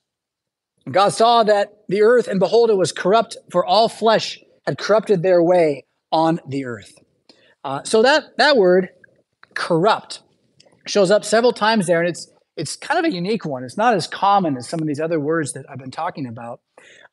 [0.89, 5.25] God saw that the earth, and behold, it was corrupt, for all flesh had corrupted
[5.25, 6.93] their way on the earth.
[7.65, 8.91] Uh, so that, that word,
[9.55, 10.23] corrupt,
[10.87, 13.65] shows up several times there, and it's it's kind of a unique one.
[13.65, 16.61] It's not as common as some of these other words that I've been talking about,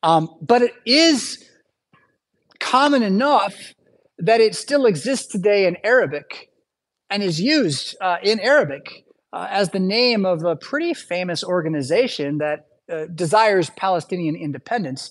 [0.02, 1.49] um, but it is
[2.60, 3.74] common enough
[4.18, 6.50] that it still exists today in Arabic
[7.08, 12.38] and is used uh, in Arabic uh, as the name of a pretty famous organization
[12.38, 15.10] that uh, desires Palestinian independence.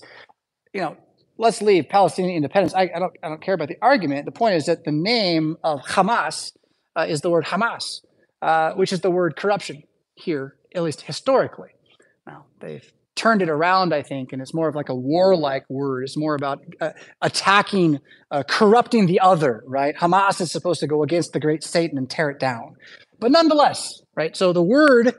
[0.74, 0.98] You know,
[1.38, 2.74] let's leave Palestinian independence.
[2.74, 4.26] I, I, don't, I don't care about the argument.
[4.26, 6.52] The point is that the name of Hamas
[6.96, 8.02] uh, is the word Hamas,
[8.42, 9.84] uh, which is the word corruption
[10.16, 11.70] here, at least historically.
[12.28, 16.04] Now, they've turned it around, I think, and it's more of like a warlike word.
[16.04, 18.00] It's more about uh, attacking,
[18.32, 19.94] uh, corrupting the other, right?
[19.94, 22.76] Hamas is supposed to go against the great Satan and tear it down.
[23.20, 24.38] But nonetheless, right?
[24.38, 25.14] So the word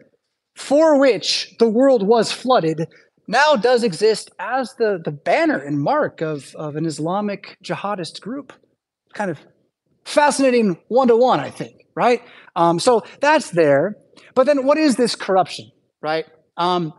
[0.56, 2.88] for which the world was flooded
[3.28, 8.54] now does exist as the, the banner and mark of, of an Islamic jihadist group.
[9.12, 9.38] Kind of
[10.06, 12.22] fascinating one to one, I think, right?
[12.56, 13.96] Um, so that's there.
[14.34, 16.24] But then what is this corruption, right?
[16.56, 16.94] Um,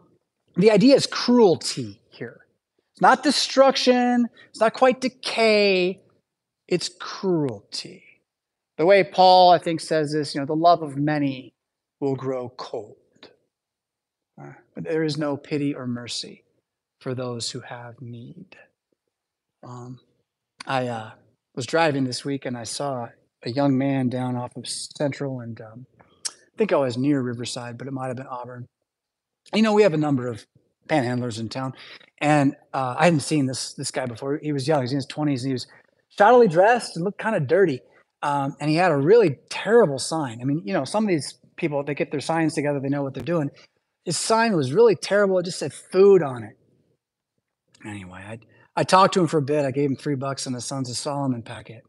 [0.55, 2.45] the idea is cruelty here.
[2.91, 6.01] It's not destruction, it's not quite decay,
[6.67, 8.03] it's cruelty.
[8.77, 11.53] The way Paul, I think, says this, you know, the love of many
[11.99, 12.97] will grow cold.
[14.41, 16.43] Uh, but there is no pity or mercy
[16.99, 18.55] for those who have need.
[19.63, 19.99] Um,
[20.65, 21.11] I uh,
[21.55, 23.09] was driving this week and I saw
[23.43, 25.85] a young man down off of Central, and um,
[26.27, 28.67] I think I was near Riverside, but it might have been Auburn
[29.53, 30.45] you know, we have a number of
[30.87, 31.73] panhandlers in town,
[32.19, 34.39] and uh, I hadn't seen this this guy before.
[34.41, 35.67] He was young; he was in his twenties, and he was
[36.17, 37.81] shoddily dressed and looked kind of dirty.
[38.23, 40.41] Um, and he had a really terrible sign.
[40.41, 43.03] I mean, you know, some of these people they get their signs together, they know
[43.03, 43.49] what they're doing.
[44.05, 45.39] His sign was really terrible.
[45.39, 46.57] It just said food on it.
[47.85, 48.39] Anyway, I
[48.75, 49.65] I talked to him for a bit.
[49.65, 51.83] I gave him three bucks on the Sons of Solomon packet.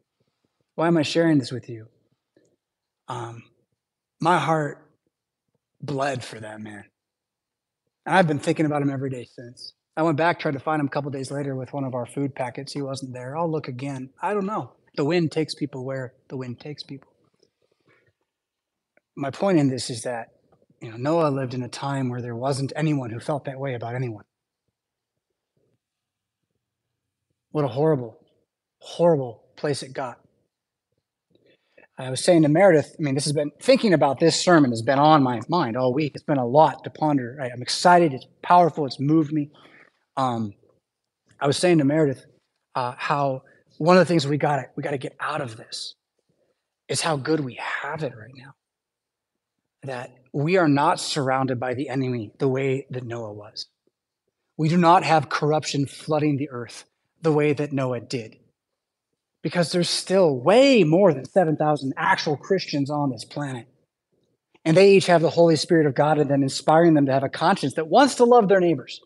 [0.74, 1.86] Why am I sharing this with you?
[3.08, 3.44] Um,
[4.20, 4.86] my heart
[5.80, 6.84] bled for that man.
[8.06, 9.74] And I've been thinking about him every day since.
[9.96, 12.06] I went back, tried to find him a couple days later with one of our
[12.06, 12.72] food packets.
[12.72, 13.36] He wasn't there.
[13.36, 14.10] I'll look again.
[14.20, 14.72] I don't know.
[14.96, 17.08] The wind takes people where the wind takes people.
[19.16, 20.28] My point in this is that
[20.80, 23.74] you know Noah lived in a time where there wasn't anyone who felt that way
[23.74, 24.24] about anyone.
[27.50, 28.18] What a horrible,
[28.80, 30.21] horrible place it got.
[31.98, 34.82] I was saying to Meredith, I mean, this has been thinking about this sermon has
[34.82, 36.12] been on my mind all week.
[36.14, 37.36] It's been a lot to ponder.
[37.38, 37.50] Right?
[37.52, 38.14] I'm excited.
[38.14, 38.86] It's powerful.
[38.86, 39.50] It's moved me.
[40.16, 40.54] Um,
[41.38, 42.24] I was saying to Meredith
[42.74, 43.42] uh, how
[43.78, 45.94] one of the things we got we got to get out of this
[46.88, 48.54] is how good we have it right now.
[49.82, 53.66] That we are not surrounded by the enemy the way that Noah was.
[54.56, 56.84] We do not have corruption flooding the earth
[57.20, 58.36] the way that Noah did.
[59.42, 63.66] Because there's still way more than 7,000 actual Christians on this planet.
[64.64, 67.24] And they each have the Holy Spirit of God in them, inspiring them to have
[67.24, 69.00] a conscience that wants to love their neighbors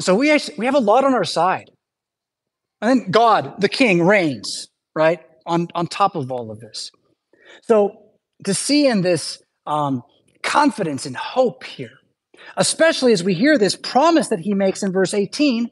[0.00, 1.70] so we, actually, we have a lot on our side.
[2.80, 6.90] And then God, the king, reigns, right, on, on top of all of this.
[7.62, 7.96] So
[8.44, 10.02] to see in this um,
[10.42, 11.98] confidence and hope here,
[12.56, 15.70] especially as we hear this promise that he makes in verse 18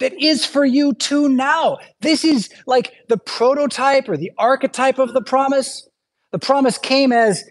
[0.00, 1.78] that is for you too now.
[2.00, 5.88] This is like the prototype or the archetype of the promise.
[6.32, 7.44] The promise came as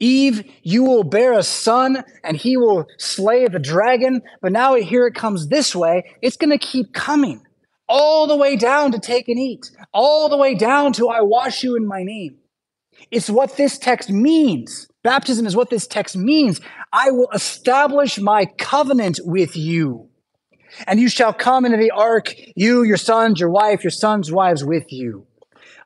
[0.00, 4.22] Eve, you will bear a son and he will slay the dragon.
[4.40, 6.04] But now here it comes this way.
[6.22, 7.42] It's going to keep coming
[7.88, 11.62] all the way down to take and eat, all the way down to I wash
[11.62, 12.38] you in my name.
[13.10, 14.88] It's what this text means.
[15.02, 16.60] Baptism is what this text means.
[16.92, 20.09] I will establish my covenant with you.
[20.86, 24.64] And you shall come into the ark, you, your sons, your wife, your sons' wives
[24.64, 25.26] with you.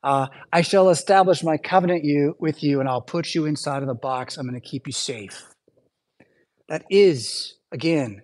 [0.02, 3.88] Uh, I shall establish my covenant you with you, and I'll put you inside of
[3.88, 4.36] the box.
[4.36, 5.42] I'm going to keep you safe.
[6.68, 8.22] That is, again,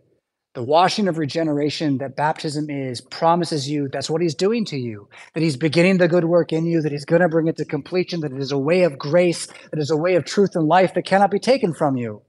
[0.55, 5.09] the washing of regeneration that baptism is promises you that's what he's doing to you
[5.35, 7.65] that he's beginning the good work in you that he's going to bring it to
[7.65, 10.67] completion that it is a way of grace that is a way of truth and
[10.67, 12.23] life that cannot be taken from you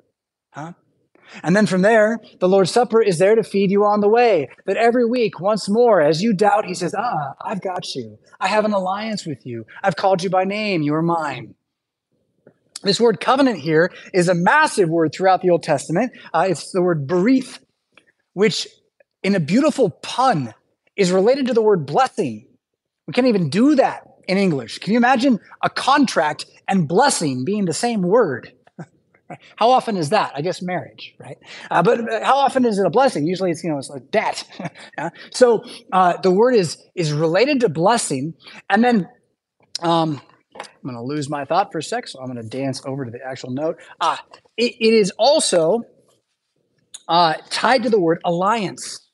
[0.51, 0.73] huh
[1.43, 4.49] and then from there, the Lord's Supper is there to feed you on the way.
[4.65, 8.17] That every week, once more, as you doubt, He says, Ah, I've got you.
[8.39, 9.65] I have an alliance with you.
[9.83, 10.81] I've called you by name.
[10.81, 11.55] You are mine.
[12.83, 16.13] This word covenant here is a massive word throughout the Old Testament.
[16.33, 17.59] Uh, it's the word berith,
[18.33, 18.67] which,
[19.21, 20.53] in a beautiful pun,
[20.95, 22.47] is related to the word blessing.
[23.07, 24.79] We can't even do that in English.
[24.79, 28.51] Can you imagine a contract and blessing being the same word?
[29.55, 30.31] How often is that?
[30.35, 31.37] I guess marriage, right?
[31.69, 33.25] Uh, but how often is it a blessing?
[33.25, 34.43] Usually, it's you know it's a debt.
[34.97, 35.09] yeah?
[35.31, 38.33] So uh, the word is is related to blessing,
[38.69, 39.07] and then
[39.81, 40.21] um,
[40.55, 43.05] I'm going to lose my thought for a sec, so I'm going to dance over
[43.05, 43.79] to the actual note.
[43.99, 44.17] Uh,
[44.57, 45.81] it, it is also
[47.07, 49.07] uh, tied to the word alliance.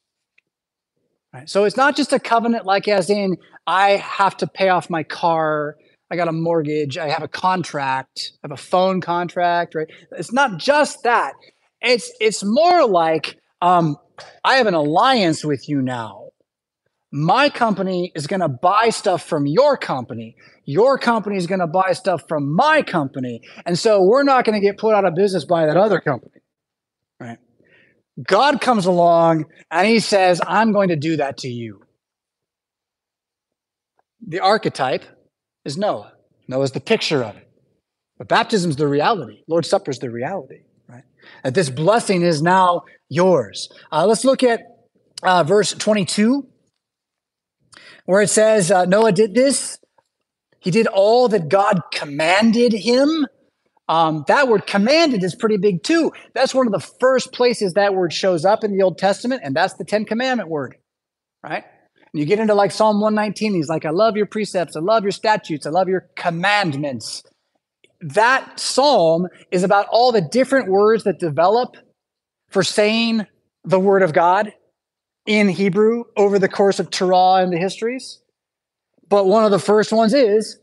[1.34, 1.50] Right?
[1.50, 5.04] So it's not just a covenant, like as in I have to pay off my
[5.04, 5.76] car
[6.10, 9.88] I got a mortgage, I have a contract, I have a phone contract, right?
[10.12, 11.34] It's not just that.
[11.82, 13.98] It's it's more like um,
[14.44, 16.30] I have an alliance with you now.
[17.12, 20.36] My company is going to buy stuff from your company.
[20.66, 23.42] Your company is going to buy stuff from my company.
[23.66, 26.42] And so we're not going to get put out of business by that other company.
[27.20, 27.38] Right?
[28.28, 31.82] God comes along and he says, I'm going to do that to you.
[34.28, 35.06] The archetype
[35.68, 36.14] is Noah.
[36.48, 37.48] Noah's the picture of it.
[38.18, 39.44] But baptism's the reality.
[39.48, 41.04] Lord's Supper's the reality, right?
[41.44, 43.70] That this blessing is now yours.
[43.92, 44.62] Uh, let's look at
[45.22, 46.48] uh, verse 22,
[48.06, 49.78] where it says, uh, Noah did this.
[50.60, 53.28] He did all that God commanded him.
[53.90, 56.12] Um, that word commanded is pretty big too.
[56.34, 59.56] That's one of the first places that word shows up in the Old Testament, and
[59.56, 60.76] that's the Ten Commandment word,
[61.44, 61.64] right?
[62.14, 65.12] You get into like Psalm 119, he's like, I love your precepts, I love your
[65.12, 67.24] statutes, I love your commandments.
[68.00, 71.78] That psalm is about all the different words that develop
[72.50, 73.26] for saying
[73.64, 74.54] the word of God
[75.26, 78.22] in Hebrew over the course of Torah and the histories.
[79.10, 80.60] But one of the first ones is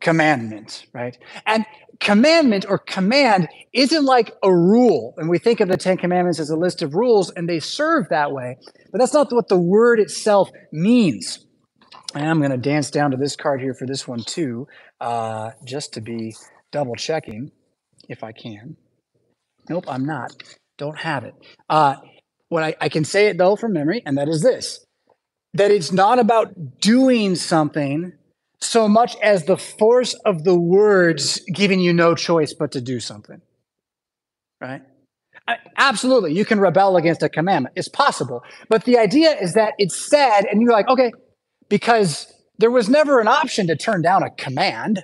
[0.00, 1.16] commandment, right?
[1.46, 1.64] And
[2.02, 5.14] commandment or command isn't like a rule.
[5.16, 8.08] And we think of the Ten Commandments as a list of rules, and they serve
[8.10, 8.58] that way.
[8.90, 11.46] But that's not what the word itself means.
[12.14, 14.66] And I'm going to dance down to this card here for this one too,
[15.00, 16.34] uh, just to be
[16.70, 17.52] double checking
[18.08, 18.76] if I can.
[19.70, 20.32] Nope, I'm not.
[20.76, 21.34] Don't have it.
[21.70, 21.96] Uh,
[22.48, 24.84] what I, I can say it though from memory, and that is this
[25.54, 28.12] that it's not about doing something
[28.62, 33.00] so much as the force of the words giving you no choice but to do
[33.00, 33.40] something.
[34.60, 34.82] Right?
[35.76, 37.74] Absolutely, you can rebel against a commandment.
[37.76, 38.42] It's possible.
[38.68, 41.10] But the idea is that it's said, and you're like, okay,
[41.68, 45.02] because there was never an option to turn down a command,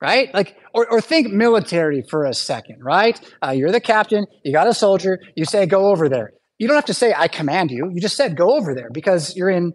[0.00, 0.32] right?
[0.32, 3.20] Like, or, or think military for a second, right?
[3.44, 6.32] Uh, you're the captain, you got a soldier, you say, go over there.
[6.58, 7.90] You don't have to say, I command you.
[7.92, 9.74] You just said, go over there because you're in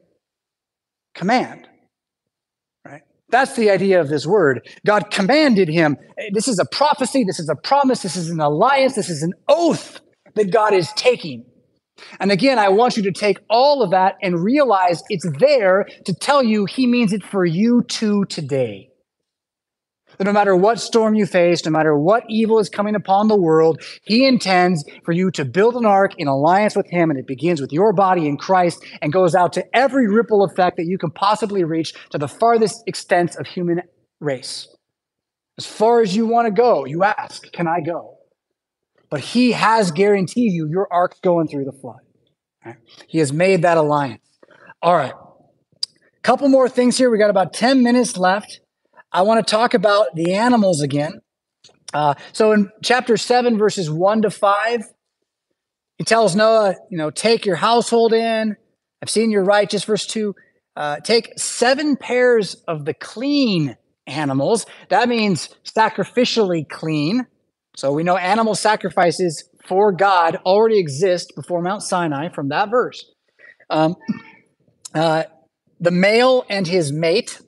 [1.14, 1.69] command.
[3.32, 4.68] That's the idea of this word.
[4.86, 5.98] God commanded him.
[6.34, 7.24] This is a prophecy.
[7.24, 8.02] This is a promise.
[8.02, 8.96] This is an alliance.
[8.96, 10.00] This is an oath
[10.36, 11.46] that God is taking.
[12.20, 16.14] And again, I want you to take all of that and realize it's there to
[16.14, 18.89] tell you he means it for you too today
[20.20, 23.38] that no matter what storm you face, no matter what evil is coming upon the
[23.38, 27.10] world, He intends for you to build an ark in alliance with Him.
[27.10, 30.76] And it begins with your body in Christ and goes out to every ripple effect
[30.78, 33.82] that you can possibly reach to the farthest extent of human
[34.20, 34.68] race.
[35.58, 38.18] As far as you want to go, you ask, Can I go?
[39.10, 42.02] But He has guaranteed you your ark's going through the flood.
[42.66, 42.76] Right?
[43.08, 44.22] He has made that alliance.
[44.82, 45.14] All right.
[46.24, 47.10] Couple more things here.
[47.10, 48.60] We got about 10 minutes left.
[49.12, 51.22] I want to talk about the animals again.
[51.93, 54.84] Uh, so in chapter 7, verses 1 to 5,
[55.97, 58.55] he tells Noah, you know, take your household in.
[59.01, 59.84] I've seen your righteous.
[59.84, 60.36] Verse 2,
[60.76, 63.76] uh, take seven pairs of the clean
[64.07, 64.66] animals.
[64.89, 67.26] That means sacrificially clean.
[67.76, 73.12] So we know animal sacrifices for God already exist before Mount Sinai from that verse.
[73.70, 73.95] Um,
[74.93, 75.24] uh,
[75.80, 77.39] the male and his mate,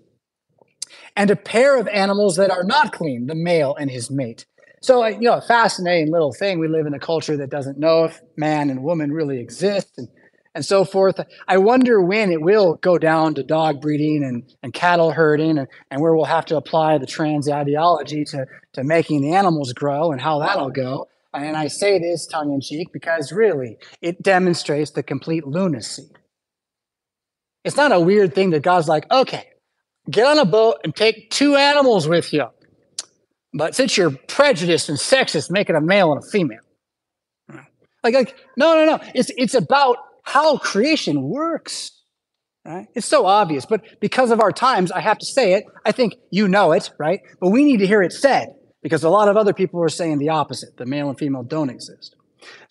[1.16, 4.46] and a pair of animals that are not clean, the male and his mate.
[4.82, 6.58] So, you know, a fascinating little thing.
[6.58, 10.08] We live in a culture that doesn't know if man and woman really exist and,
[10.56, 11.20] and so forth.
[11.48, 15.68] I wonder when it will go down to dog breeding and, and cattle herding and,
[15.92, 20.12] and where we'll have to apply the trans ideology to, to making the animals grow
[20.12, 21.08] and how that'll go.
[21.34, 26.10] And I say this tongue in cheek because really it demonstrates the complete lunacy.
[27.64, 29.51] It's not a weird thing that God's like, okay,
[30.10, 32.46] get on a boat and take two animals with you.
[33.54, 36.60] But since you're prejudiced and sexist, make it a male and a female.
[38.04, 39.00] Like, like no, no, no.
[39.14, 41.92] It's it's about how creation works.
[42.66, 42.88] Right?
[42.94, 45.66] It's so obvious, but because of our times, I have to say it.
[45.84, 47.22] I think you know it, right?
[47.40, 50.20] But we need to hear it said because a lot of other people are saying
[50.20, 50.78] the opposite.
[50.78, 52.16] The male and female don't exist.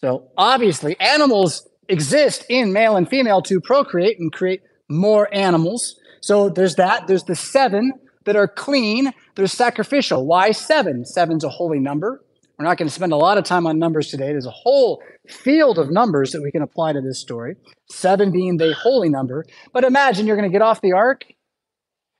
[0.01, 5.97] So obviously, animals exist in male and female to procreate and create more animals.
[6.21, 7.07] So there's that.
[7.07, 7.93] There's the seven
[8.25, 9.13] that are clean.
[9.35, 10.27] There's sacrificial.
[10.27, 11.05] Why seven?
[11.05, 12.23] Seven's a holy number.
[12.59, 14.27] We're not going to spend a lot of time on numbers today.
[14.27, 17.57] There's a whole field of numbers that we can apply to this story.
[17.91, 19.47] Seven being the holy number.
[19.73, 21.25] But imagine you're going to get off the ark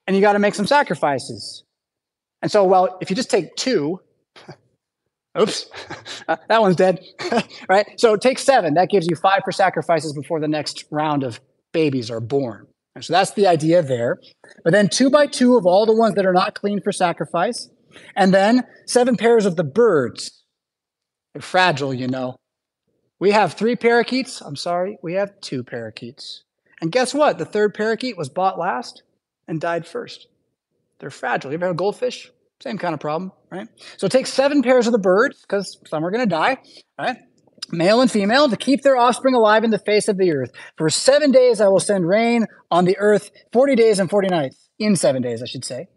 [0.07, 1.65] and you got to make some sacrifices.
[2.41, 4.01] And so, well, if you just take two,
[5.39, 5.69] oops,
[6.27, 7.05] that one's dead,
[7.69, 7.87] right?
[8.01, 8.75] So take seven.
[8.75, 11.39] That gives you five for sacrifices before the next round of
[11.73, 12.67] babies are born.
[12.95, 14.19] And so that's the idea there.
[14.65, 17.71] But then two by two of all the ones that are not clean for sacrifice.
[18.17, 20.45] And then seven pairs of the birds.
[21.33, 22.37] They're fragile, you know.
[23.21, 24.41] We have three parakeets.
[24.41, 26.45] I'm sorry, we have two parakeets.
[26.81, 27.39] And guess what?
[27.39, 29.03] The third parakeet was bought last
[29.47, 30.27] and died first.
[30.99, 31.51] They're fragile.
[31.51, 32.31] You ever had a goldfish?
[32.63, 33.69] Same kind of problem, right?
[33.97, 36.59] So take seven pairs of the birds, because some are going to die,
[36.99, 37.17] right?
[37.73, 40.51] Male and female, to keep their offspring alive in the face of the earth.
[40.77, 44.69] For seven days I will send rain on the earth, 40 days and 40 nights,
[44.79, 45.89] in seven days, I should say.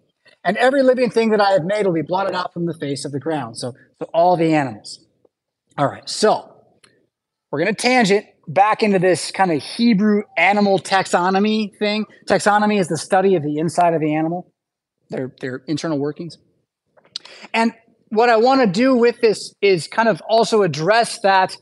[0.44, 3.06] And every living thing that I have made will be blotted out from the face
[3.06, 3.58] of the ground.
[3.58, 5.00] So, so all the animals.
[5.78, 6.54] All right, so
[7.52, 12.06] we're going to tangent back into this kind of Hebrew animal taxonomy thing.
[12.28, 14.52] Taxonomy is the study of the inside of the animal,
[15.10, 16.38] their, their internal workings.
[17.54, 17.74] And
[18.14, 21.58] what I want to do with this is kind of also address that.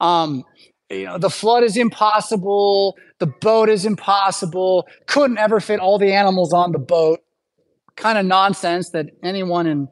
[0.00, 0.44] Um,
[0.88, 2.96] you know, the flood is impossible.
[3.18, 4.86] The boat is impossible.
[5.06, 7.20] Couldn't ever fit all the animals on the boat.
[7.96, 9.88] Kind of nonsense that anyone in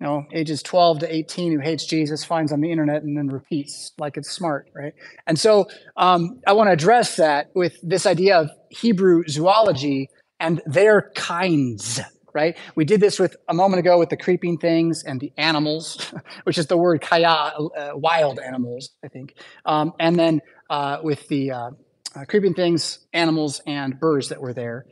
[0.00, 3.28] you know ages 12 to 18 who hates jesus finds on the internet and then
[3.28, 4.92] repeats like it's smart right
[5.28, 5.66] and so
[5.96, 10.08] um, i want to address that with this idea of hebrew zoology
[10.40, 12.00] and their kinds
[12.34, 12.58] right?
[12.74, 16.12] We did this with a moment ago with the creeping things and the animals,
[16.44, 19.34] which is the word kaya, uh, wild animals, I think.
[19.64, 21.70] Um, and then uh, with the uh,
[22.16, 24.86] uh creeping things, animals, and birds that were there.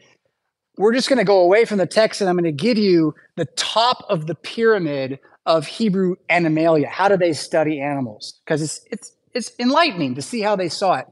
[0.78, 3.14] We're just going to go away from the text and I'm going to give you
[3.36, 6.88] the top of the pyramid of Hebrew animalia.
[6.88, 8.40] How do they study animals?
[8.44, 11.06] Because it's, it's, it's enlightening to see how they saw it.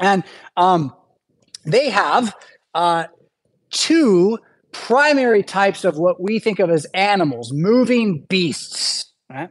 [0.00, 0.24] And
[0.56, 0.92] um,
[1.64, 2.34] they have
[2.74, 3.04] uh,
[3.70, 4.38] two
[4.72, 9.12] primary types of what we think of as animals, moving beasts.
[9.30, 9.50] Right?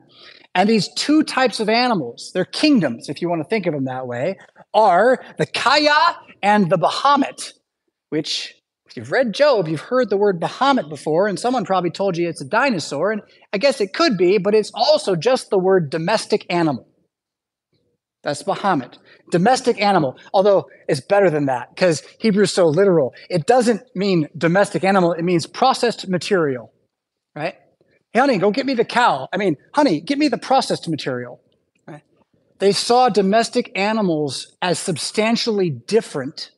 [0.56, 3.86] And these two types of animals, they're kingdoms, if you want to think of them
[3.86, 4.38] that way,
[4.74, 7.54] are the Kaya and the Behemoth,
[8.10, 8.56] which,
[8.88, 12.28] if you've read Job, you've heard the word Behemoth before, and someone probably told you
[12.28, 13.12] it's a dinosaur.
[13.12, 13.22] And
[13.54, 16.88] I guess it could be, but it's also just the word domestic animal.
[18.24, 18.98] That's Behemoth.
[19.32, 23.14] Domestic animal, although it's better than that because Hebrew is so literal.
[23.30, 26.74] It doesn't mean domestic animal, it means processed material,
[27.36, 27.56] right?
[28.12, 29.28] Hey, honey, go get me the cow.
[29.32, 31.42] I mean, honey, get me the processed material.
[31.86, 32.02] Right?
[32.58, 36.52] They saw domestic animals as substantially different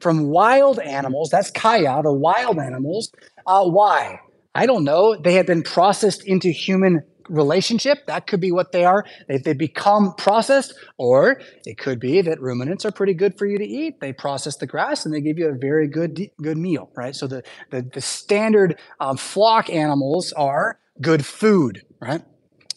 [0.00, 1.30] from wild animals.
[1.30, 3.10] That's kaya, the wild animals.
[3.46, 4.20] Uh, why?
[4.54, 5.16] I don't know.
[5.16, 8.06] They had been processed into human relationship.
[8.06, 9.04] That could be what they are.
[9.28, 13.58] They, they become processed, or it could be that ruminants are pretty good for you
[13.58, 14.00] to eat.
[14.00, 17.14] They process the grass and they give you a very good good meal, right?
[17.14, 22.22] So the the, the standard um, flock animals are good food, right?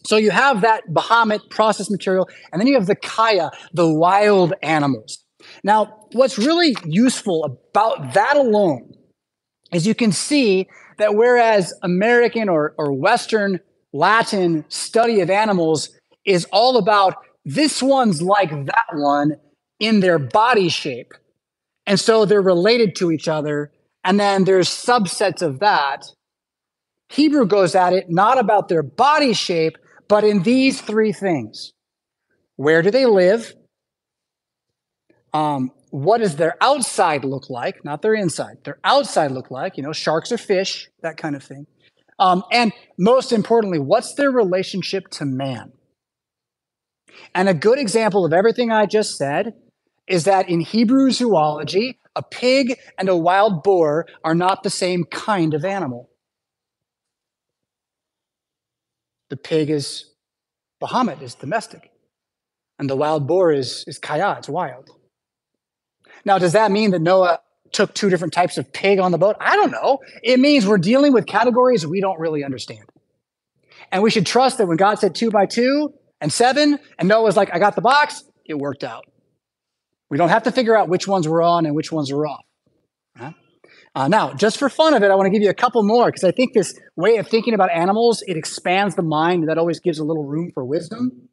[0.05, 4.53] So you have that Behemoth processed material, and then you have the Kaya, the wild
[4.61, 5.23] animals.
[5.63, 8.93] Now, what's really useful about that alone
[9.71, 10.67] is you can see
[10.97, 13.59] that whereas American or, or Western
[13.95, 15.89] Latin study of animals
[16.25, 17.15] is all about
[17.45, 19.37] this one's like that one
[19.79, 21.13] in their body shape.
[21.87, 23.71] And so they're related to each other.
[24.03, 26.07] And then there's subsets of that.
[27.07, 29.77] Hebrew goes at it not about their body shape,
[30.09, 31.71] but in these three things
[32.57, 33.53] where do they live?
[35.33, 37.83] Um, what does their outside look like?
[37.85, 38.57] Not their inside.
[38.63, 41.67] Their outside look like, you know, sharks or fish, that kind of thing.
[42.17, 45.73] Um, and most importantly, what's their relationship to man?
[47.33, 49.53] And a good example of everything I just said
[50.07, 55.03] is that in Hebrew zoology, a pig and a wild boar are not the same
[55.03, 56.09] kind of animal.
[59.29, 60.11] The pig is
[60.79, 61.91] Behemoth, is domestic,
[62.77, 64.89] and the wild boar is, is Kaya, it's wild.
[66.23, 67.39] Now, does that mean that Noah
[67.75, 69.35] took two different types of pig on the boat?
[69.39, 69.99] I don't know.
[70.23, 72.85] It means we're dealing with categories we don't really understand.
[73.91, 77.23] And we should trust that when God said two by two and seven, and Noah
[77.23, 79.05] was like, I got the box, it worked out.
[80.09, 82.45] We don't have to figure out which ones were on and which ones were off.
[83.95, 86.07] Uh, now, just for fun of it, I want to give you a couple more
[86.07, 89.47] because I think this way of thinking about animals, it expands the mind.
[89.47, 91.29] That always gives a little room for wisdom.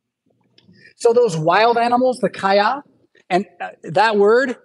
[0.94, 2.84] So those wild animals, the kaya,
[3.28, 4.56] and uh, that word,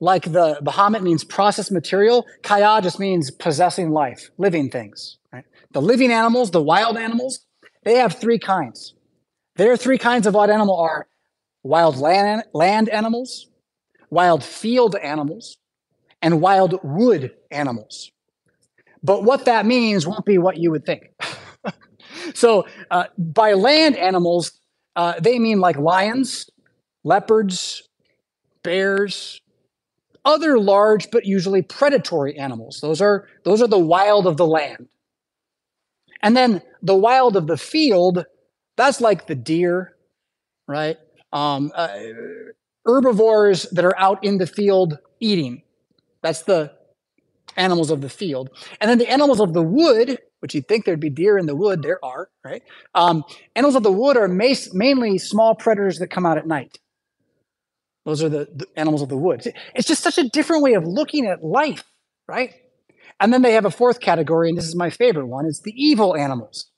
[0.00, 5.18] like the Behemoth means processed material, Kaya just means possessing life, living things.
[5.32, 5.44] Right?
[5.72, 7.40] The living animals, the wild animals,
[7.84, 8.94] they have three kinds.
[9.56, 11.08] Their three kinds of wild animal are
[11.62, 13.48] wild land, land animals,
[14.10, 15.58] wild field animals,
[16.22, 18.10] and wild wood animals.
[19.02, 21.10] But what that means won't be what you would think.
[22.34, 24.52] so, uh, by land animals,
[24.96, 26.50] uh, they mean like lions,
[27.04, 27.88] leopards,
[28.62, 29.40] bears,
[30.24, 32.80] other large but usually predatory animals.
[32.80, 34.88] Those are, those are the wild of the land.
[36.22, 38.24] And then the wild of the field,
[38.76, 39.94] that's like the deer,
[40.66, 40.96] right?
[41.32, 41.88] Um, uh,
[42.84, 45.62] herbivores that are out in the field eating.
[46.22, 46.72] That's the
[47.56, 48.50] animals of the field.
[48.80, 51.56] And then the animals of the wood, which you'd think there'd be deer in the
[51.56, 52.62] wood, there are, right?
[52.94, 53.24] Um,
[53.56, 56.78] animals of the wood are mainly small predators that come out at night.
[58.04, 59.46] Those are the, the animals of the woods.
[59.74, 61.84] It's just such a different way of looking at life,
[62.26, 62.54] right?
[63.20, 65.74] And then they have a fourth category, and this is my favorite one, it's the
[65.76, 66.70] evil animals.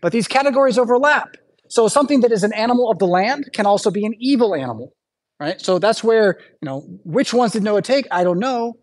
[0.00, 1.36] But these categories overlap.
[1.68, 4.92] So something that is an animal of the land can also be an evil animal,
[5.38, 5.60] right?
[5.60, 8.06] So that's where, you know, which ones did Noah take?
[8.10, 8.74] I don't know.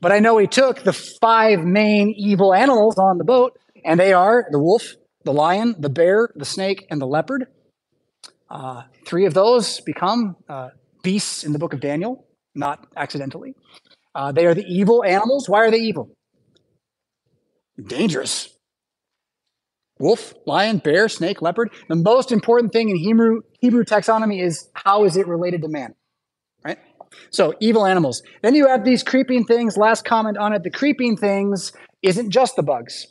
[0.00, 4.12] But I know he took the five main evil animals on the boat, and they
[4.12, 4.94] are the wolf,
[5.24, 7.46] the lion, the bear, the snake, and the leopard.
[8.48, 10.68] Uh, three of those become uh,
[11.02, 13.54] beasts in the book of Daniel, not accidentally.
[14.14, 15.48] Uh, they are the evil animals.
[15.48, 16.10] Why are they evil?
[17.82, 18.56] Dangerous.
[20.00, 21.70] Wolf, lion, bear, snake, leopard.
[21.88, 25.94] The most important thing in Hebrew, Hebrew taxonomy is how is it related to man?
[26.64, 26.78] Right?
[27.30, 28.22] So, evil animals.
[28.42, 29.76] Then you have these creeping things.
[29.76, 31.72] Last comment on it the creeping things
[32.02, 33.06] isn't just the bugs.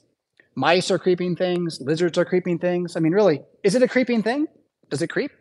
[0.55, 2.95] Mice are creeping things, lizards are creeping things.
[2.95, 4.47] I mean, really, is it a creeping thing?
[4.89, 5.31] Does it creep?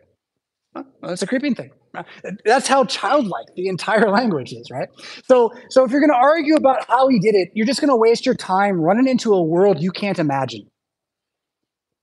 [1.03, 1.71] It's a creeping thing.
[1.95, 2.03] Uh,
[2.45, 4.87] that's how childlike the entire language is, right?
[5.25, 7.89] So, so if you're going to argue about how he did it, you're just going
[7.89, 10.69] to waste your time running into a world you can't imagine.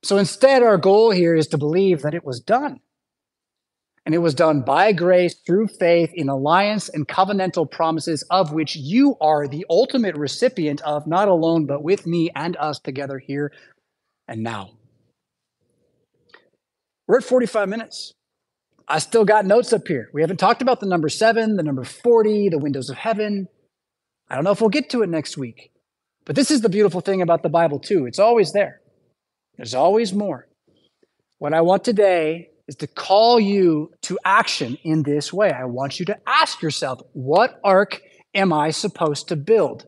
[0.02, 2.80] So instead, our goal here is to believe that it was done.
[4.06, 8.76] And it was done by grace through faith in alliance and covenantal promises of which
[8.76, 13.50] you are the ultimate recipient of, not alone, but with me and us together here
[14.28, 14.72] and now.
[17.06, 18.12] We're at 45 minutes.
[18.86, 20.10] I still got notes up here.
[20.12, 23.48] We haven't talked about the number seven, the number 40, the windows of heaven.
[24.28, 25.70] I don't know if we'll get to it next week.
[26.24, 28.06] But this is the beautiful thing about the Bible, too.
[28.06, 28.80] It's always there,
[29.56, 30.46] there's always more.
[31.38, 35.50] What I want today is to call you to action in this way.
[35.50, 38.00] I want you to ask yourself, what ark
[38.34, 39.86] am I supposed to build?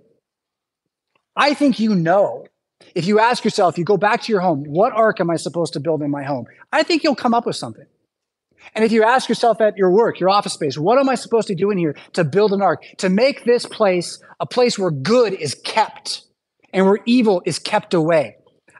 [1.34, 2.46] I think you know.
[2.94, 5.72] If you ask yourself, you go back to your home, what ark am I supposed
[5.74, 6.46] to build in my home?
[6.72, 7.86] I think you'll come up with something.
[8.74, 11.48] And if you ask yourself at your work, your office space, what am I supposed
[11.48, 14.90] to do in here to build an ark, to make this place a place where
[14.90, 16.22] good is kept
[16.72, 18.36] and where evil is kept away?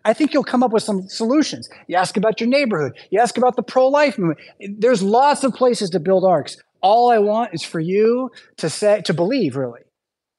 [0.06, 1.68] I think you'll come up with some solutions.
[1.88, 4.38] You ask about your neighborhood, you ask about the pro life movement.
[4.78, 6.56] There's lots of places to build arks.
[6.80, 9.80] All I want is for you to say, to believe really,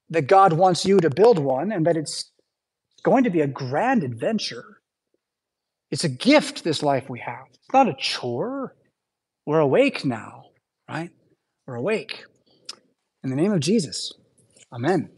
[0.10, 2.32] that God wants you to build one and that it's
[3.04, 4.78] going to be a grand adventure.
[5.92, 7.48] It's a gift, this life we have.
[7.50, 8.74] It's not a chore.
[9.48, 10.48] We're awake now,
[10.90, 11.10] right?
[11.66, 12.26] We're awake.
[13.24, 14.14] In the name of Jesus,
[14.74, 15.10] amen.